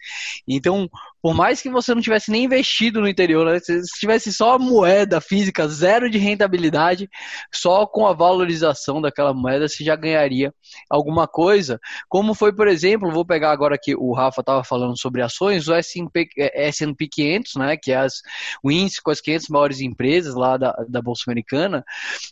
[0.48, 0.90] Então,
[1.22, 4.60] por mais que você não tivesse nem investido no interior, né, se tivesse só a
[4.60, 7.10] moeda física, zero de rentabilidade,
[7.52, 10.54] só com a valorização daquela moeda você já ganharia
[10.90, 11.80] alguma coisa.
[12.08, 15.74] Como foi, por exemplo, vou pegar agora que o Rafa estava falando sobre ações, o
[15.74, 18.22] S&P, S&P 500, né, que é as,
[18.64, 21.84] o índice com as 500 maiores empresas lá da, da Bolsa Americana,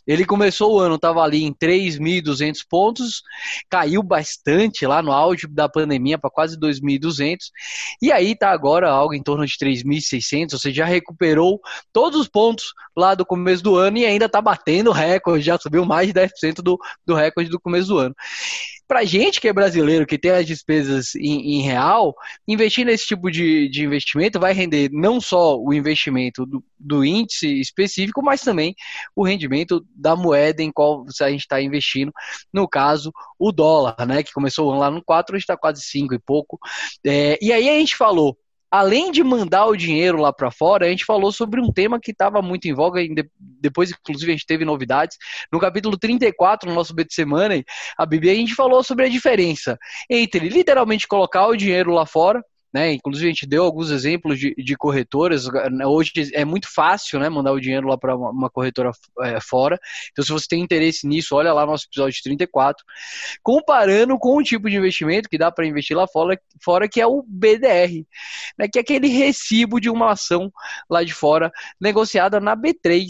[0.06, 3.22] ele começou o ano, estava ali em 3.200 pontos,
[3.68, 7.36] caiu bastante lá no auge da pandemia para quase 2.200,
[8.00, 11.60] e aí está agora algo em torno de 3.600, ou seja, já recuperou
[11.92, 15.84] todos os pontos lá do começo do ano e ainda está batendo recorde, já subiu
[15.84, 18.14] mais de 10% do, do recorde do começo do ano.
[18.88, 22.14] Para gente que é brasileiro, que tem as despesas em, em real,
[22.46, 27.60] investir nesse tipo de, de, investimento vai render não só o investimento do, do, índice
[27.60, 28.76] específico, mas também
[29.14, 32.12] o rendimento da moeda em qual a gente está investindo.
[32.52, 36.56] No caso, o dólar, né, que começou lá no 4, está quase 5 e pouco.
[37.04, 38.38] É, e aí a gente falou
[38.70, 42.10] além de mandar o dinheiro lá para fora, a gente falou sobre um tema que
[42.10, 43.00] estava muito em voga,
[43.38, 45.16] depois, inclusive, a gente teve novidades.
[45.52, 47.64] No capítulo 34, no nosso BTC Money,
[47.96, 49.78] a Bíblia, a gente falou sobre a diferença
[50.10, 52.44] entre literalmente colocar o dinheiro lá fora
[52.76, 52.92] né?
[52.92, 55.46] Inclusive a gente deu alguns exemplos de, de corretoras.
[55.86, 58.90] Hoje é muito fácil, né, mandar o dinheiro lá para uma corretora
[59.22, 59.80] é, fora.
[60.12, 62.84] Então, se você tem interesse nisso, olha lá nosso episódio 34,
[63.42, 67.06] comparando com o tipo de investimento que dá para investir lá fora, fora, que é
[67.06, 68.04] o BDR,
[68.58, 68.68] né?
[68.70, 70.52] Que é aquele recibo de uma ação
[70.90, 73.06] lá de fora negociada na B3,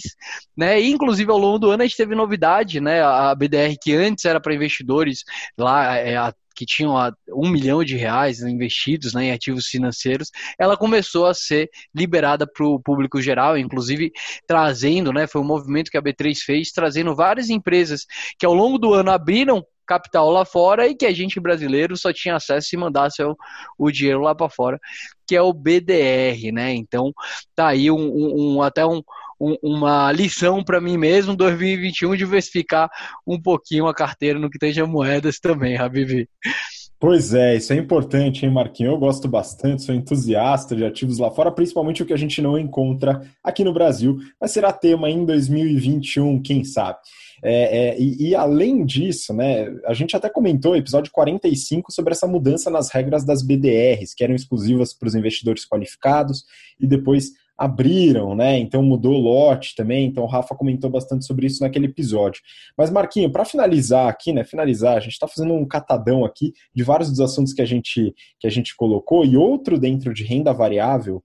[0.57, 0.81] né?
[0.81, 3.03] E, inclusive ao longo do ano a gente teve novidade, né?
[3.03, 5.25] A BDR que antes era para investidores
[5.59, 6.15] lá é,
[6.57, 6.95] que tinham
[7.29, 12.66] um milhão de reais investidos né, em ativos financeiros, ela começou a ser liberada para
[12.66, 14.11] o público geral, inclusive
[14.47, 18.07] trazendo, né, foi um movimento que a B3 fez, trazendo várias empresas
[18.38, 22.12] que ao longo do ano abriram capital lá fora e que a gente brasileiro só
[22.12, 23.37] tinha acesso se mandasse o,
[23.79, 24.81] o dinheiro lá para fora,
[25.27, 26.75] que é o BDR, né?
[26.75, 27.12] Então
[27.55, 29.01] tá aí um, um, um até um,
[29.38, 32.90] uma lição para mim mesmo, 2021, diversificar
[33.27, 36.29] um pouquinho a carteira no que tenha moedas também, Rabibi.
[36.99, 38.94] Pois é, isso é importante, hein, Marquinhos?
[38.94, 42.59] Eu gosto bastante, sou entusiasta de ativos lá fora, principalmente o que a gente não
[42.59, 46.99] encontra aqui no Brasil, mas será tema em 2021, quem sabe?
[47.44, 52.27] É, é, e, e, além disso, né, a gente até comentou, episódio 45, sobre essa
[52.27, 56.44] mudança nas regras das BDRs, que eram exclusivas para os investidores qualificados,
[56.81, 58.59] e depois abriram, né?
[58.59, 60.07] Então mudou o lote também.
[60.07, 62.40] Então o Rafa comentou bastante sobre isso naquele episódio.
[62.77, 64.45] Mas Marquinho, para finalizar aqui, né?
[64.45, 68.14] Finalizar, a gente está fazendo um catadão aqui de vários dos assuntos que a gente
[68.38, 71.23] que a gente colocou e outro dentro de renda variável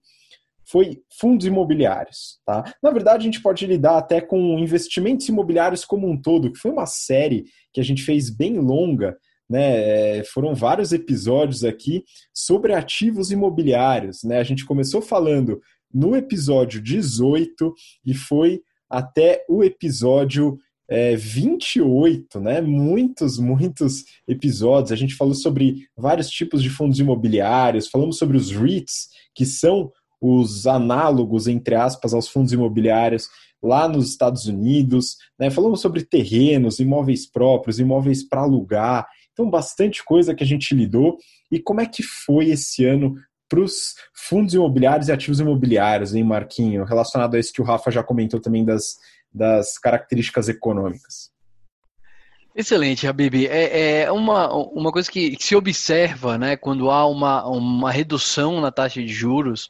[0.64, 2.72] foi fundos imobiliários, tá?
[2.82, 6.70] Na verdade, a gente pode lidar até com investimentos imobiliários como um todo, que foi
[6.70, 9.16] uma série que a gente fez bem longa,
[9.50, 10.18] né?
[10.18, 14.38] É, foram vários episódios aqui sobre ativos imobiliários, né?
[14.38, 15.60] A gente começou falando
[15.92, 17.74] no episódio 18
[18.04, 22.60] e foi até o episódio é, 28, né?
[22.60, 24.92] Muitos, muitos episódios.
[24.92, 29.90] A gente falou sobre vários tipos de fundos imobiliários, falamos sobre os REITs, que são
[30.20, 33.28] os análogos, entre aspas, aos fundos imobiliários
[33.62, 35.50] lá nos Estados Unidos, né?
[35.50, 39.06] Falamos sobre terrenos, imóveis próprios, imóveis para alugar.
[39.32, 41.16] Então, bastante coisa que a gente lidou.
[41.50, 43.14] E como é que foi esse ano
[43.52, 46.84] para os fundos imobiliários e ativos imobiliários, hein, Marquinho?
[46.84, 48.96] Relacionado a isso que o Rafa já comentou também das,
[49.30, 51.30] das características econômicas.
[52.54, 53.46] Excelente, Habib.
[53.46, 58.60] É, é uma, uma coisa que, que, se observa né, quando há uma, uma redução
[58.60, 59.68] na taxa de juros,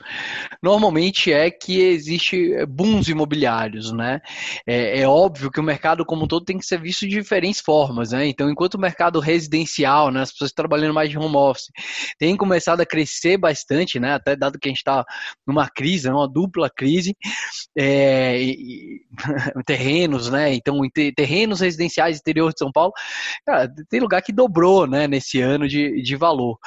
[0.61, 3.93] normalmente é que existe bons imobiliários.
[3.93, 4.21] Né?
[4.67, 7.61] É, é, óbvio que o mercado como um todo tem que ser visto de diferentes
[7.61, 8.11] formas.
[8.11, 8.27] Né?
[8.27, 11.71] Então, enquanto o mercado residencial, né, as pessoas trabalhando mais de home office,
[12.19, 15.05] tem começado a crescer bastante, né, até dado que a gente está
[15.47, 17.17] numa crise, numa dupla crise,
[17.79, 19.03] é, e,
[19.65, 20.53] terrenos, né?
[20.53, 20.81] então
[21.15, 22.93] terrenos residenciais interior de São Paulo,
[23.47, 26.59] cara, tem lugar que dobrou, né, nesse ano de, de valor.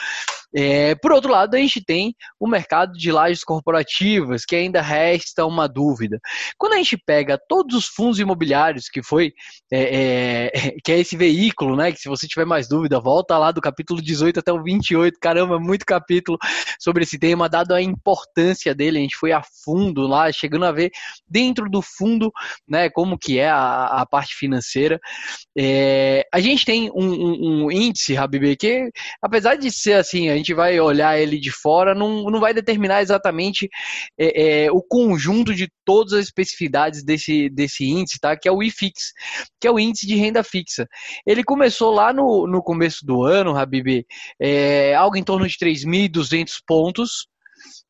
[0.53, 5.45] É, por outro lado, a gente tem o mercado de lajes corporativas, que ainda resta
[5.45, 6.19] uma dúvida.
[6.57, 9.33] Quando a gente pega todos os fundos imobiliários, que foi
[9.71, 10.51] é, é,
[10.83, 11.91] que é esse veículo, né?
[11.91, 15.59] Que se você tiver mais dúvida, volta lá do capítulo 18 até o 28, caramba,
[15.59, 16.37] muito capítulo
[16.79, 20.71] sobre esse tema, dado a importância dele, a gente foi a fundo lá, chegando a
[20.71, 20.91] ver
[21.27, 22.31] dentro do fundo,
[22.67, 24.99] né, como que é a, a parte financeira.
[25.57, 28.89] É, a gente tem um, um, um índice, Habib, que
[29.21, 32.53] apesar de ser assim, a gente gente vai olhar ele de fora, não, não vai
[32.53, 33.67] determinar exatamente
[34.17, 38.37] é, é, o conjunto de todas as especificidades desse, desse índice, tá?
[38.37, 38.93] Que é o IFIX,
[39.59, 40.87] que é o índice de renda fixa.
[41.25, 44.05] Ele começou lá no, no começo do ano, Habib,
[44.39, 47.27] é, algo em torno de 3.200 pontos,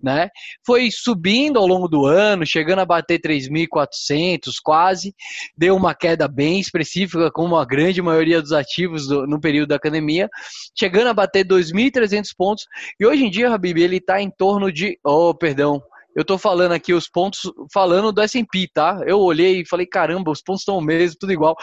[0.02, 0.30] né?
[0.66, 5.16] Foi subindo ao longo do ano, chegando a bater 3.400 quase,
[5.58, 9.76] deu uma queda bem específica, como a grande maioria dos ativos do, no período da
[9.76, 10.30] academia,
[10.78, 12.66] chegando a bater 2.300 pontos,
[13.00, 15.82] e hoje em dia, Habib, ele está em torno de, oh, perdão,
[16.16, 17.42] eu tô falando aqui os pontos,
[17.74, 19.02] falando do S&P, tá?
[19.06, 21.56] Eu olhei e falei, caramba, os pontos estão o mesmo, tudo igual.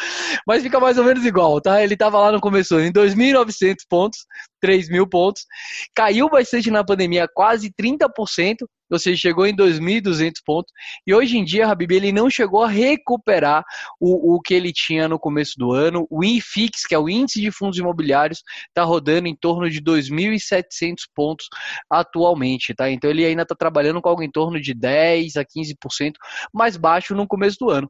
[0.46, 1.82] Mas fica mais ou menos igual, tá?
[1.82, 4.18] Ele tava lá no começo, em 2.900 pontos,
[4.62, 5.46] 3.000 pontos.
[5.94, 8.56] Caiu bastante na pandemia, quase 30%,
[8.92, 10.72] ou seja, chegou em 2.200 pontos.
[11.06, 13.64] E hoje em dia, Habib, ele não chegou a recuperar
[14.00, 16.06] o, o que ele tinha no começo do ano.
[16.10, 20.94] O INFIX, que é o índice de fundos imobiliários, está rodando em torno de 2.700
[21.14, 21.48] pontos
[21.90, 22.90] atualmente, tá?
[22.90, 26.12] Então ele ainda está trabalhando com algo em torno de 10 a 15%
[26.52, 27.88] mais baixo no começo do ano.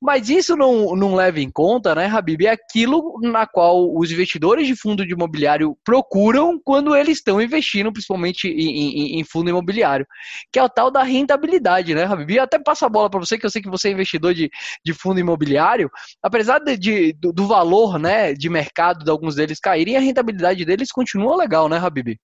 [0.00, 4.66] Mas isso não, não leva em conta, né, Habib, é aquilo na qual os investidores
[4.66, 10.06] de fundo de imobiliário procuram quando eles estão investindo, principalmente em, em, em fundo imobiliário,
[10.52, 12.34] que é o tal da rentabilidade, né, Habib?
[12.34, 14.50] Eu até passo a bola para você, que eu sei que você é investidor de,
[14.84, 15.90] de fundo imobiliário,
[16.22, 20.64] apesar de, de do, do, valor né, de mercado de alguns deles caírem, a rentabilidade
[20.64, 22.16] deles continua legal, né, Habib?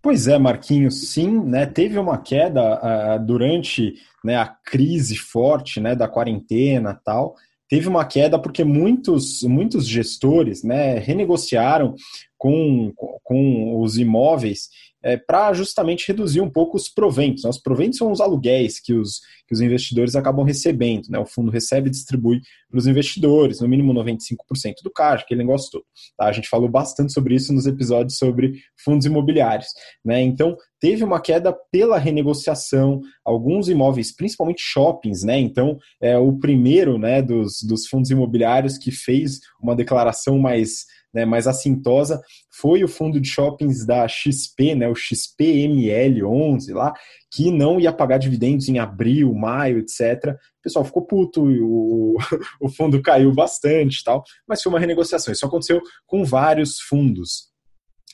[0.00, 1.66] Pois é, Marquinhos, sim, né?
[1.66, 7.34] Teve uma queda uh, durante né, a crise forte né, da quarentena tal.
[7.68, 11.94] Teve uma queda porque muitos, muitos gestores né, renegociaram
[12.38, 14.68] com, com os imóveis
[15.02, 17.44] é, para justamente reduzir um pouco os proventos.
[17.44, 17.50] Né?
[17.50, 21.08] Os proventos são os aluguéis que os, que os investidores acabam recebendo.
[21.08, 21.18] Né?
[21.18, 24.36] O fundo recebe e distribui para os investidores, no mínimo 95%
[24.82, 25.84] do caixa, aquele negócio todo.
[26.16, 26.26] Tá?
[26.26, 29.68] A gente falou bastante sobre isso nos episódios sobre fundos imobiliários.
[30.04, 30.20] Né?
[30.22, 35.38] Então, teve uma queda pela renegociação, alguns imóveis, principalmente shoppings, né?
[35.38, 41.24] Então, é o primeiro né, dos, dos fundos imobiliários que fez uma declaração mais né,
[41.24, 46.92] mais assintosa foi o fundo de shoppings da XP, né, o XPML11 lá,
[47.30, 50.34] que não ia pagar dividendos em abril, maio, etc.
[50.34, 52.16] O pessoal ficou puto, o,
[52.60, 55.32] o fundo caiu bastante tal, mas foi uma renegociação.
[55.32, 57.48] Isso aconteceu com vários fundos.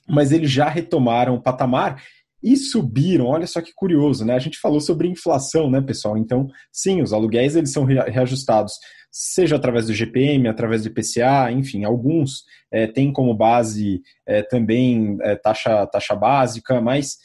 [0.08, 2.02] Mas eles já retomaram o patamar
[2.42, 3.26] e subiram.
[3.26, 4.34] Olha só que curioso, né?
[4.34, 6.18] A gente falou sobre inflação, né, pessoal?
[6.18, 8.74] Então, sim, os aluguéis eles são reajustados
[9.16, 15.16] seja através do GPM, através do IPCA, enfim, alguns é, têm como base é, também
[15.22, 17.18] é, taxa, taxa básica, mas,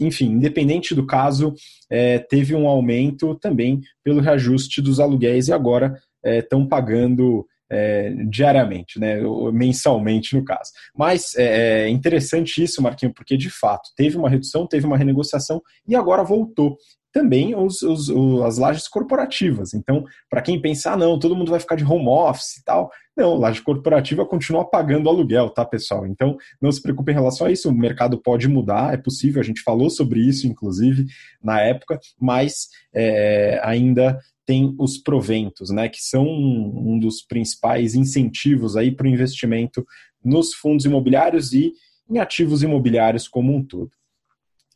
[0.00, 1.52] enfim, independente do caso,
[1.90, 8.08] é, teve um aumento também pelo reajuste dos aluguéis e agora estão é, pagando é,
[8.30, 9.20] diariamente, né,
[9.52, 10.70] mensalmente no caso.
[10.96, 15.60] Mas é, é interessante isso, Marquinho, porque de fato teve uma redução, teve uma renegociação
[15.86, 16.78] e agora voltou
[17.14, 19.72] também os, os, os, as lajes corporativas.
[19.72, 22.90] Então, para quem pensar, ah, não, todo mundo vai ficar de home office e tal.
[23.16, 26.04] Não, laje corporativa continua pagando aluguel, tá, pessoal?
[26.08, 27.68] Então, não se preocupe em relação a isso.
[27.68, 29.40] O mercado pode mudar, é possível.
[29.40, 31.06] A gente falou sobre isso, inclusive,
[31.40, 37.94] na época, mas é, ainda tem os proventos, né, que são um, um dos principais
[37.94, 39.86] incentivos aí para o investimento
[40.22, 41.72] nos fundos imobiliários e
[42.10, 43.92] em ativos imobiliários como um todo.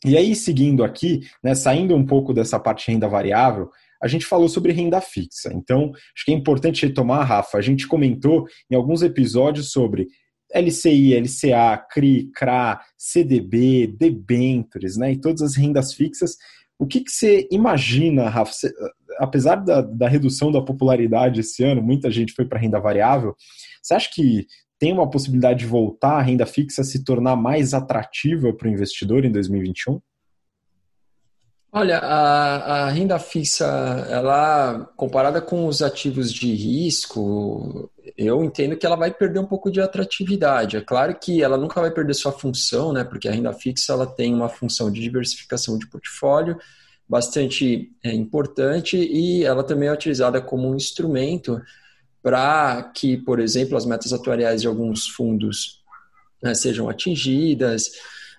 [0.05, 3.69] E aí, seguindo aqui, né, saindo um pouco dessa parte de renda variável,
[4.01, 5.53] a gente falou sobre renda fixa.
[5.53, 7.59] Então, acho que é importante retomar, Rafa.
[7.59, 10.07] A gente comentou em alguns episódios sobre
[10.55, 16.37] LCI, LCA, CRI, CRA, CDB, debentures, né, e todas as rendas fixas.
[16.79, 18.53] O que, que você imagina, Rafa?
[18.53, 18.73] Você,
[19.19, 23.35] apesar da, da redução da popularidade esse ano, muita gente foi para renda variável.
[23.83, 24.47] Você acha que
[24.79, 29.25] tem uma possibilidade de voltar a renda fixa se tornar mais atrativa para o investidor
[29.25, 30.01] em 2021?
[31.71, 33.67] Olha, a, a, renda fixa,
[34.09, 39.71] ela comparada com os ativos de risco, eu entendo que ela vai perder um pouco
[39.71, 40.79] de atratividade.
[40.79, 43.05] É claro que ela nunca vai perder sua função, né?
[43.05, 46.59] Porque a renda fixa ela tem uma função de diversificação de portfólio
[47.07, 51.61] bastante é, importante e ela também é utilizada como um instrumento
[52.29, 55.83] para que, por exemplo, as metas atuariais de alguns fundos
[56.43, 57.87] né, sejam atingidas.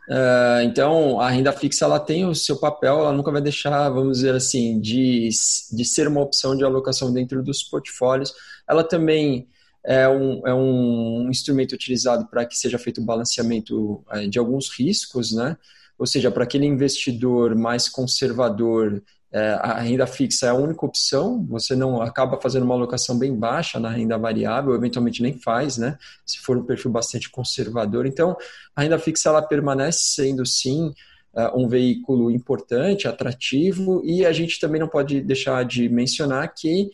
[0.08, 4.18] Uh, então, a renda fixa ela tem o seu papel, ela nunca vai deixar, vamos
[4.18, 5.30] dizer assim, de,
[5.72, 8.32] de ser uma opção de alocação dentro dos portfólios.
[8.70, 9.48] Ela também
[9.84, 14.70] é um, é um instrumento utilizado para que seja feito o balanceamento é, de alguns
[14.70, 15.58] riscos, né?
[15.98, 21.46] Ou seja, para aquele investidor mais conservador é, a renda fixa é a única opção,
[21.46, 25.98] você não acaba fazendo uma alocação bem baixa na renda variável, eventualmente nem faz, né?
[26.26, 28.08] Se for um perfil bastante conservador.
[28.08, 28.36] Então,
[28.76, 30.92] a renda fixa ela permanece sendo sim
[31.36, 36.90] é, um veículo importante, atrativo, e a gente também não pode deixar de mencionar que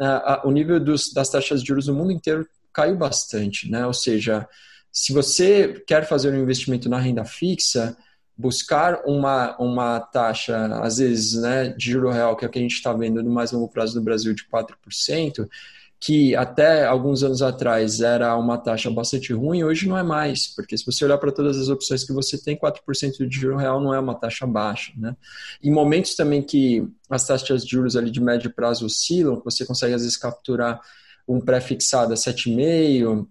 [0.00, 3.84] uh, o nível dos, das taxas de juros no mundo inteiro caiu bastante, né?
[3.84, 4.48] Ou seja,
[4.92, 7.96] se você quer fazer um investimento na renda fixa,
[8.42, 12.62] buscar uma, uma taxa, às vezes, né, de juro real, que é o que a
[12.62, 15.48] gente está vendo no mais longo prazo no Brasil, de 4%,
[16.00, 20.76] que até alguns anos atrás era uma taxa bastante ruim, hoje não é mais, porque
[20.76, 23.94] se você olhar para todas as opções que você tem, 4% de juro real não
[23.94, 24.92] é uma taxa baixa.
[24.96, 25.16] Né?
[25.62, 29.94] Em momentos também que as taxas de juros ali de médio prazo oscilam, você consegue
[29.94, 30.80] às vezes capturar
[31.28, 33.24] um pré-fixado a 7,5%,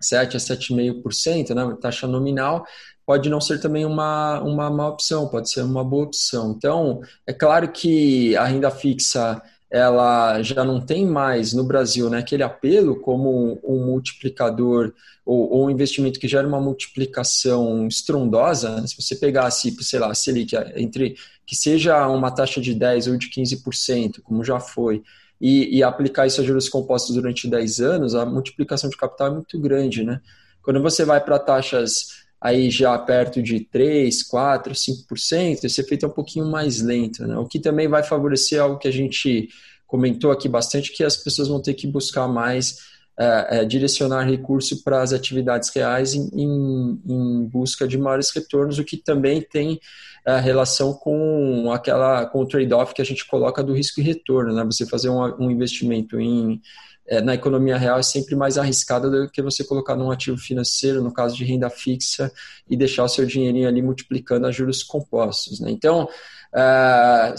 [0.00, 2.64] 7 a 7,5%, né, taxa nominal,
[3.08, 6.54] pode não ser também uma, uma má opção, pode ser uma boa opção.
[6.54, 9.40] Então, é claro que a renda fixa
[9.70, 14.92] ela já não tem mais no Brasil né, aquele apelo como um multiplicador
[15.24, 18.78] ou, ou um investimento que gera uma multiplicação estrondosa.
[18.78, 18.86] Né?
[18.86, 23.30] Se você pegasse, sei lá, Selic, entre que seja uma taxa de 10% ou de
[23.30, 25.02] 15%, como já foi,
[25.40, 29.30] e, e, aplicar isso a juros compostos durante 10 anos, a multiplicação de capital é
[29.30, 30.04] muito grande.
[30.04, 30.20] Né?
[30.62, 36.08] Quando você vai para taxas aí já perto de 3, 4, 5%, esse efeito é
[36.08, 37.36] um pouquinho mais lento, né?
[37.36, 39.48] O que também vai favorecer algo que a gente
[39.86, 42.76] comentou aqui bastante, que as pessoas vão ter que buscar mais
[43.18, 48.78] é, é, direcionar recurso para as atividades reais em, em, em, busca de maiores retornos,
[48.78, 49.80] o que também tem
[50.24, 54.54] é, relação com aquela com o trade-off que a gente coloca do risco e retorno,
[54.54, 54.64] né?
[54.64, 56.60] Você fazer um, um investimento em
[57.08, 61.02] é, na economia real é sempre mais arriscada do que você colocar num ativo financeiro,
[61.02, 62.30] no caso de renda fixa,
[62.68, 65.58] e deixar o seu dinheirinho ali multiplicando a juros compostos.
[65.58, 65.70] Né?
[65.70, 67.34] Então, uh,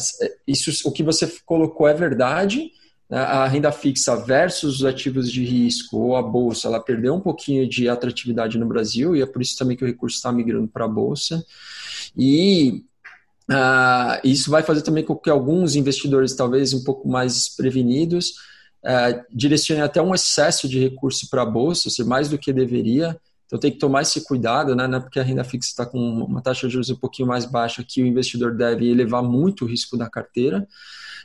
[0.47, 2.71] isso, o que você colocou é verdade.
[3.07, 3.19] Né?
[3.19, 7.69] A renda fixa versus os ativos de risco ou a bolsa, ela perdeu um pouquinho
[7.69, 10.85] de atratividade no Brasil e é por isso também que o recurso está migrando para
[10.85, 11.45] a bolsa.
[12.17, 12.83] E
[13.51, 18.48] uh, isso vai fazer também com que alguns investidores, talvez um pouco mais prevenidos,
[18.83, 23.19] é, até um excesso de recurso para a bolsa, ser mais do que deveria.
[23.45, 24.85] Então tem que tomar esse cuidado, né?
[24.85, 27.83] É porque a renda fixa está com uma taxa de juros um pouquinho mais baixa
[27.83, 30.67] que o investidor deve elevar muito o risco da carteira,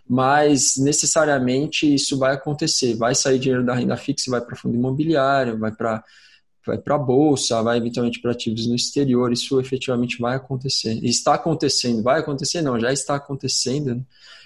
[0.08, 2.96] mas necessariamente isso vai acontecer.
[2.96, 6.02] Vai sair dinheiro da renda fixa, vai para fundo imobiliário, vai para
[6.66, 10.98] vai para a bolsa, vai eventualmente para ativos no exterior, isso efetivamente vai acontecer.
[11.04, 12.62] Está acontecendo, vai acontecer?
[12.62, 13.94] Não, já está acontecendo.
[13.94, 14.02] Né?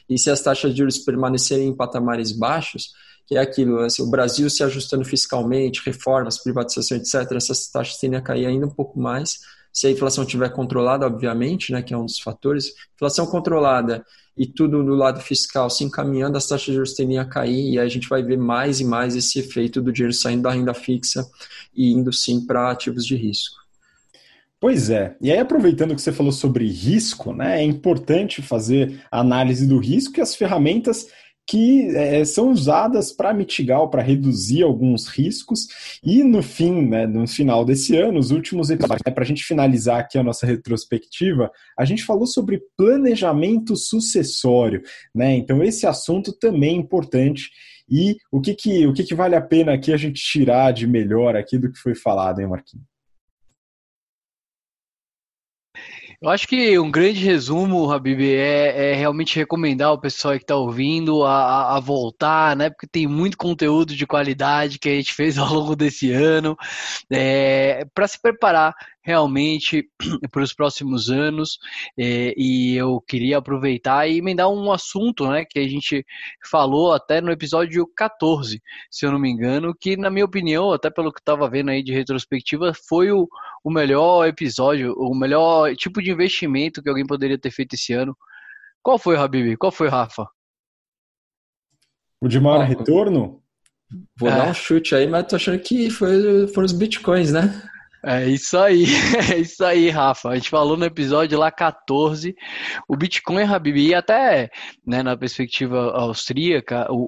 [0.08, 2.92] E se as taxas de juros permanecerem em patamares baixos,
[3.26, 8.18] que é aquilo, assim, o Brasil se ajustando fiscalmente, reformas, privatização, etc., essas taxas tendem
[8.18, 9.40] a cair ainda um pouco mais.
[9.72, 14.04] Se a inflação estiver controlada, obviamente, né, que é um dos fatores, inflação controlada
[14.36, 17.78] e tudo do lado fiscal se encaminhando, as taxas de juros tendem a cair e
[17.78, 20.72] aí a gente vai ver mais e mais esse efeito do dinheiro saindo da renda
[20.72, 21.26] fixa
[21.74, 23.58] e indo sim para ativos de risco.
[24.60, 25.16] Pois é.
[25.20, 30.18] E aí, aproveitando que você falou sobre risco, né, é importante fazer análise do risco
[30.18, 31.06] e as ferramentas
[31.48, 35.66] que é, são usadas para mitigar ou para reduzir alguns riscos.
[36.04, 39.42] E no fim, né, no final desse ano, os últimos episódios, né, para a gente
[39.42, 44.82] finalizar aqui a nossa retrospectiva, a gente falou sobre planejamento sucessório.
[45.14, 45.36] Né?
[45.36, 47.50] Então, esse assunto também é importante.
[47.88, 50.86] E o que, que, o que, que vale a pena aqui a gente tirar de
[50.86, 52.97] melhor aqui do que foi falado, hein, Marquinhos?
[56.20, 60.56] Eu acho que um grande resumo, Habib, é, é realmente recomendar o pessoal que está
[60.56, 62.70] ouvindo a, a, voltar, né?
[62.70, 66.56] Porque tem muito conteúdo de qualidade que a gente fez ao longo desse ano,
[67.08, 68.74] é, para se preparar
[69.08, 69.88] realmente
[70.30, 71.58] para os próximos anos
[71.98, 76.04] é, e eu queria aproveitar e emendar um assunto né, que a gente
[76.50, 78.60] falou até no episódio 14,
[78.90, 81.82] se eu não me engano, que na minha opinião, até pelo que estava vendo aí
[81.82, 83.26] de retrospectiva, foi o,
[83.64, 88.16] o melhor episódio, o melhor tipo de investimento que alguém poderia ter feito esse ano.
[88.82, 89.56] Qual foi, Habib?
[89.56, 90.26] Qual foi, Rafa?
[92.20, 93.42] O de maior retorno?
[94.18, 94.36] Vou é.
[94.36, 97.62] dar um chute aí, mas tô achando que foi, foram os bitcoins, né?
[98.04, 98.84] É isso aí,
[99.34, 100.28] é isso aí, Rafa.
[100.28, 102.32] A gente falou no episódio lá 14,
[102.88, 104.50] o Bitcoin, Habib, e até
[104.86, 107.06] né, na perspectiva austríaca, o,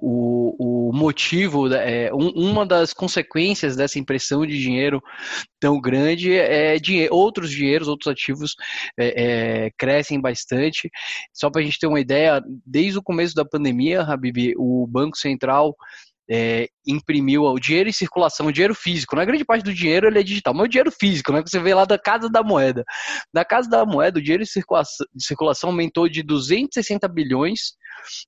[0.58, 5.00] o, o motivo, é, um, uma das consequências dessa impressão de dinheiro
[5.60, 8.56] tão grande é dinheiro, outros dinheiros, outros ativos
[8.98, 10.90] é, é, crescem bastante.
[11.32, 15.16] Só para a gente ter uma ideia, desde o começo da pandemia, Habib, o Banco
[15.16, 15.76] Central
[16.30, 19.16] é, imprimiu o dinheiro em circulação, o dinheiro físico.
[19.16, 21.50] Na é grande parte do dinheiro ele é digital, mas o dinheiro físico, né, que
[21.50, 22.84] você vê lá da Casa da Moeda.
[23.34, 27.72] Da Casa da Moeda, o dinheiro em circulação, circulação aumentou de 260 bilhões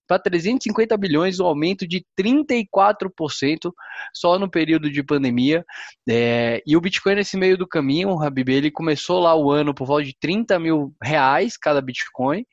[0.07, 3.73] para 350 bilhões, um aumento de 34%
[4.14, 5.64] só no período de pandemia.
[6.09, 9.87] É, e o Bitcoin nesse meio do caminho, Habib, ele começou lá o ano por
[9.87, 12.45] volta de 30 mil reais cada Bitcoin,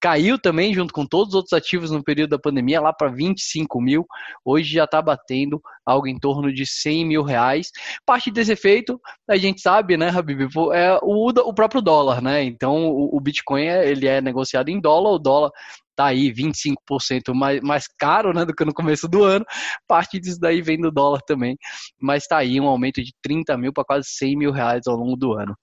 [0.00, 3.80] caiu também junto com todos os outros ativos no período da pandemia lá para 25
[3.80, 4.06] mil,
[4.44, 7.70] hoje já está batendo algo em torno de 100 mil reais.
[8.06, 12.42] Parte desse efeito, a gente sabe, né, Habib, é o, o próprio dólar, né?
[12.44, 15.50] Então o, o Bitcoin ele é negociado em dólar, o dólar
[15.96, 19.44] tá aí 25% mais, mais caro né, do que no começo do ano.
[19.86, 21.56] Parte disso daí vem do dólar também,
[22.00, 25.16] mas tá aí um aumento de 30 mil para quase 100 mil reais ao longo
[25.16, 25.54] do ano.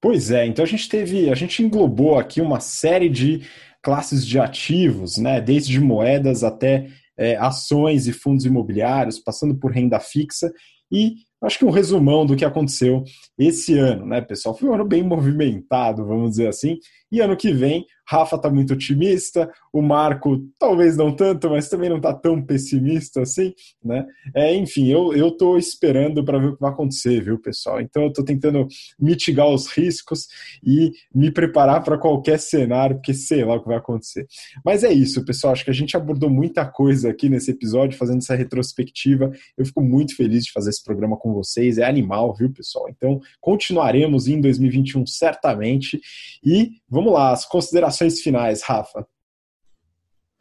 [0.00, 3.42] Pois é, então a gente teve, a gente englobou aqui uma série de
[3.82, 9.98] classes de ativos, né, desde moedas até é, ações e fundos imobiliários, passando por renda
[9.98, 10.52] fixa,
[10.92, 13.04] e acho que um resumão do que aconteceu
[13.38, 14.56] esse ano, né, pessoal?
[14.56, 16.78] Foi um ano bem movimentado, vamos dizer assim.
[17.10, 21.90] E ano que vem Rafa está muito otimista, o Marco talvez não tanto, mas também
[21.90, 23.52] não está tão pessimista assim,
[23.84, 24.06] né?
[24.34, 27.80] É, enfim, eu, eu tô esperando para ver o que vai acontecer, viu, pessoal?
[27.80, 30.28] Então eu estou tentando mitigar os riscos
[30.64, 34.26] e me preparar para qualquer cenário, porque sei lá o que vai acontecer.
[34.64, 35.52] Mas é isso, pessoal.
[35.52, 39.32] Acho que a gente abordou muita coisa aqui nesse episódio, fazendo essa retrospectiva.
[39.58, 41.76] Eu fico muito feliz de fazer esse programa com vocês.
[41.76, 42.88] É animal, viu, pessoal?
[42.88, 46.00] Então continuaremos em 2021 certamente.
[46.44, 49.06] E vamos lá, as considerações finais, Rafa.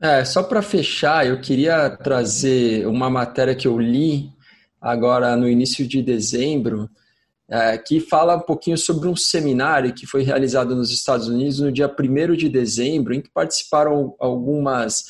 [0.02, 4.30] É, só para fechar, eu queria trazer uma matéria que eu li
[4.80, 6.90] agora no início de dezembro,
[7.50, 11.74] é, que fala um pouquinho sobre um seminário que foi realizado nos Estados Unidos no
[11.74, 15.04] dia 1 de dezembro, em que participaram algumas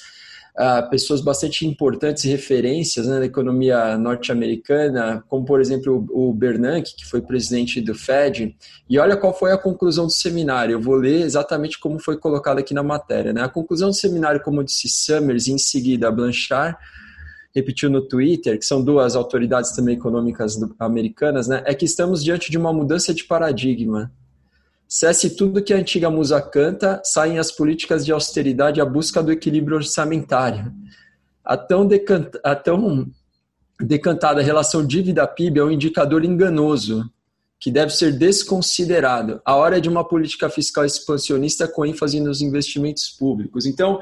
[0.89, 7.05] pessoas bastante importantes e referências né, na economia norte-americana, como por exemplo o, Bernanke, que
[7.05, 8.55] foi presidente do Fed.
[8.89, 10.73] E olha qual foi a conclusão do seminário.
[10.73, 13.33] Eu vou ler exatamente como foi colocado aqui na matéria.
[13.33, 13.41] Né?
[13.41, 16.77] A conclusão do seminário, como disse Summers, e em seguida Blanchard,
[17.53, 22.51] repetiu no Twitter, que são duas autoridades também econômicas americanas, né, é que estamos diante
[22.51, 24.11] de uma mudança de paradigma.
[24.87, 29.31] Cesse tudo que a antiga musa canta, saem as políticas de austeridade à busca do
[29.31, 30.71] equilíbrio orçamentário.
[31.43, 33.09] A tão, decanta, a tão
[33.79, 37.09] decantada relação dívida-PIB é um indicador enganoso,
[37.59, 39.41] que deve ser desconsiderado.
[39.43, 43.65] A hora é de uma política fiscal expansionista com ênfase nos investimentos públicos.
[43.65, 43.99] Então,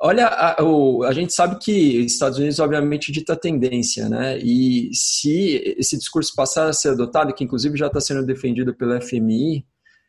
[0.00, 4.38] olha, a, o, a gente sabe que Estados Unidos, obviamente, dita tendência, né?
[4.38, 9.00] E se esse discurso passar a ser adotado, que inclusive já está sendo defendido pelo
[9.00, 9.64] FMI,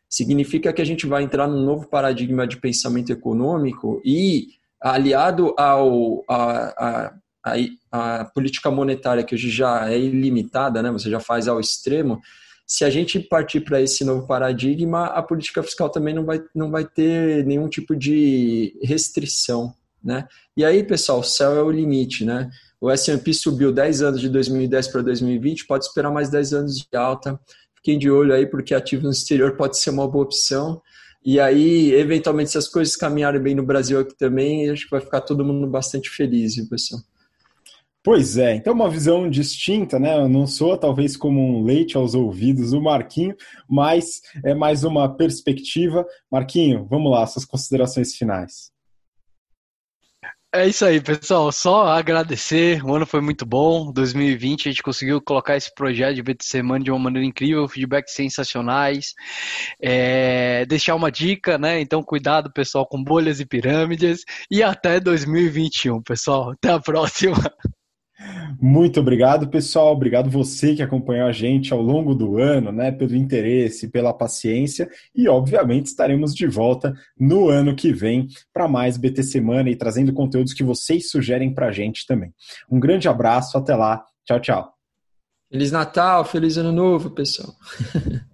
[0.08, 4.48] significa que a gente vai entrar num novo paradigma de pensamento econômico e,
[4.80, 7.12] aliado ao, a,
[7.44, 7.54] a,
[7.92, 12.20] a, a política monetária, que hoje já é ilimitada, né, você já faz ao extremo,
[12.68, 16.70] se a gente partir para esse novo paradigma, a política fiscal também não vai, não
[16.70, 19.72] vai ter nenhum tipo de restrição.
[20.04, 20.28] Né?
[20.54, 22.26] E aí, pessoal, o céu é o limite.
[22.26, 22.50] Né?
[22.78, 26.86] O S&P subiu 10 anos de 2010 para 2020, pode esperar mais 10 anos de
[26.94, 27.40] alta
[27.78, 30.80] fiquem de olho aí, porque ativo no exterior pode ser uma boa opção.
[31.24, 35.00] E aí, eventualmente, se as coisas caminharem bem no Brasil aqui também, acho que vai
[35.00, 37.00] ficar todo mundo bastante feliz, viu, pessoal?
[38.02, 40.16] Pois é, então uma visão distinta, né?
[40.16, 43.34] Eu não sou talvez como um leite aos ouvidos do Marquinho,
[43.68, 46.06] mas é mais uma perspectiva.
[46.30, 48.70] Marquinho, vamos lá, suas considerações finais.
[50.50, 51.52] É isso aí, pessoal.
[51.52, 52.82] Só agradecer.
[52.82, 53.92] O ano foi muito bom.
[53.92, 58.14] 2020 a gente conseguiu colocar esse projeto de BTC Money de uma maneira incrível, feedbacks
[58.14, 59.12] sensacionais.
[59.80, 61.80] É, deixar uma dica, né?
[61.80, 64.24] Então, cuidado, pessoal, com bolhas e pirâmides.
[64.50, 66.52] E até 2021, pessoal.
[66.52, 67.36] Até a próxima.
[68.60, 69.92] Muito obrigado, pessoal.
[69.92, 72.90] Obrigado você que acompanhou a gente ao longo do ano, né?
[72.90, 74.88] Pelo interesse, pela paciência.
[75.14, 80.12] E, obviamente, estaremos de volta no ano que vem para mais BT Semana e trazendo
[80.12, 82.32] conteúdos que vocês sugerem para a gente também.
[82.70, 84.04] Um grande abraço, até lá.
[84.24, 84.72] Tchau, tchau.
[85.50, 87.54] Feliz Natal, feliz Ano Novo, pessoal.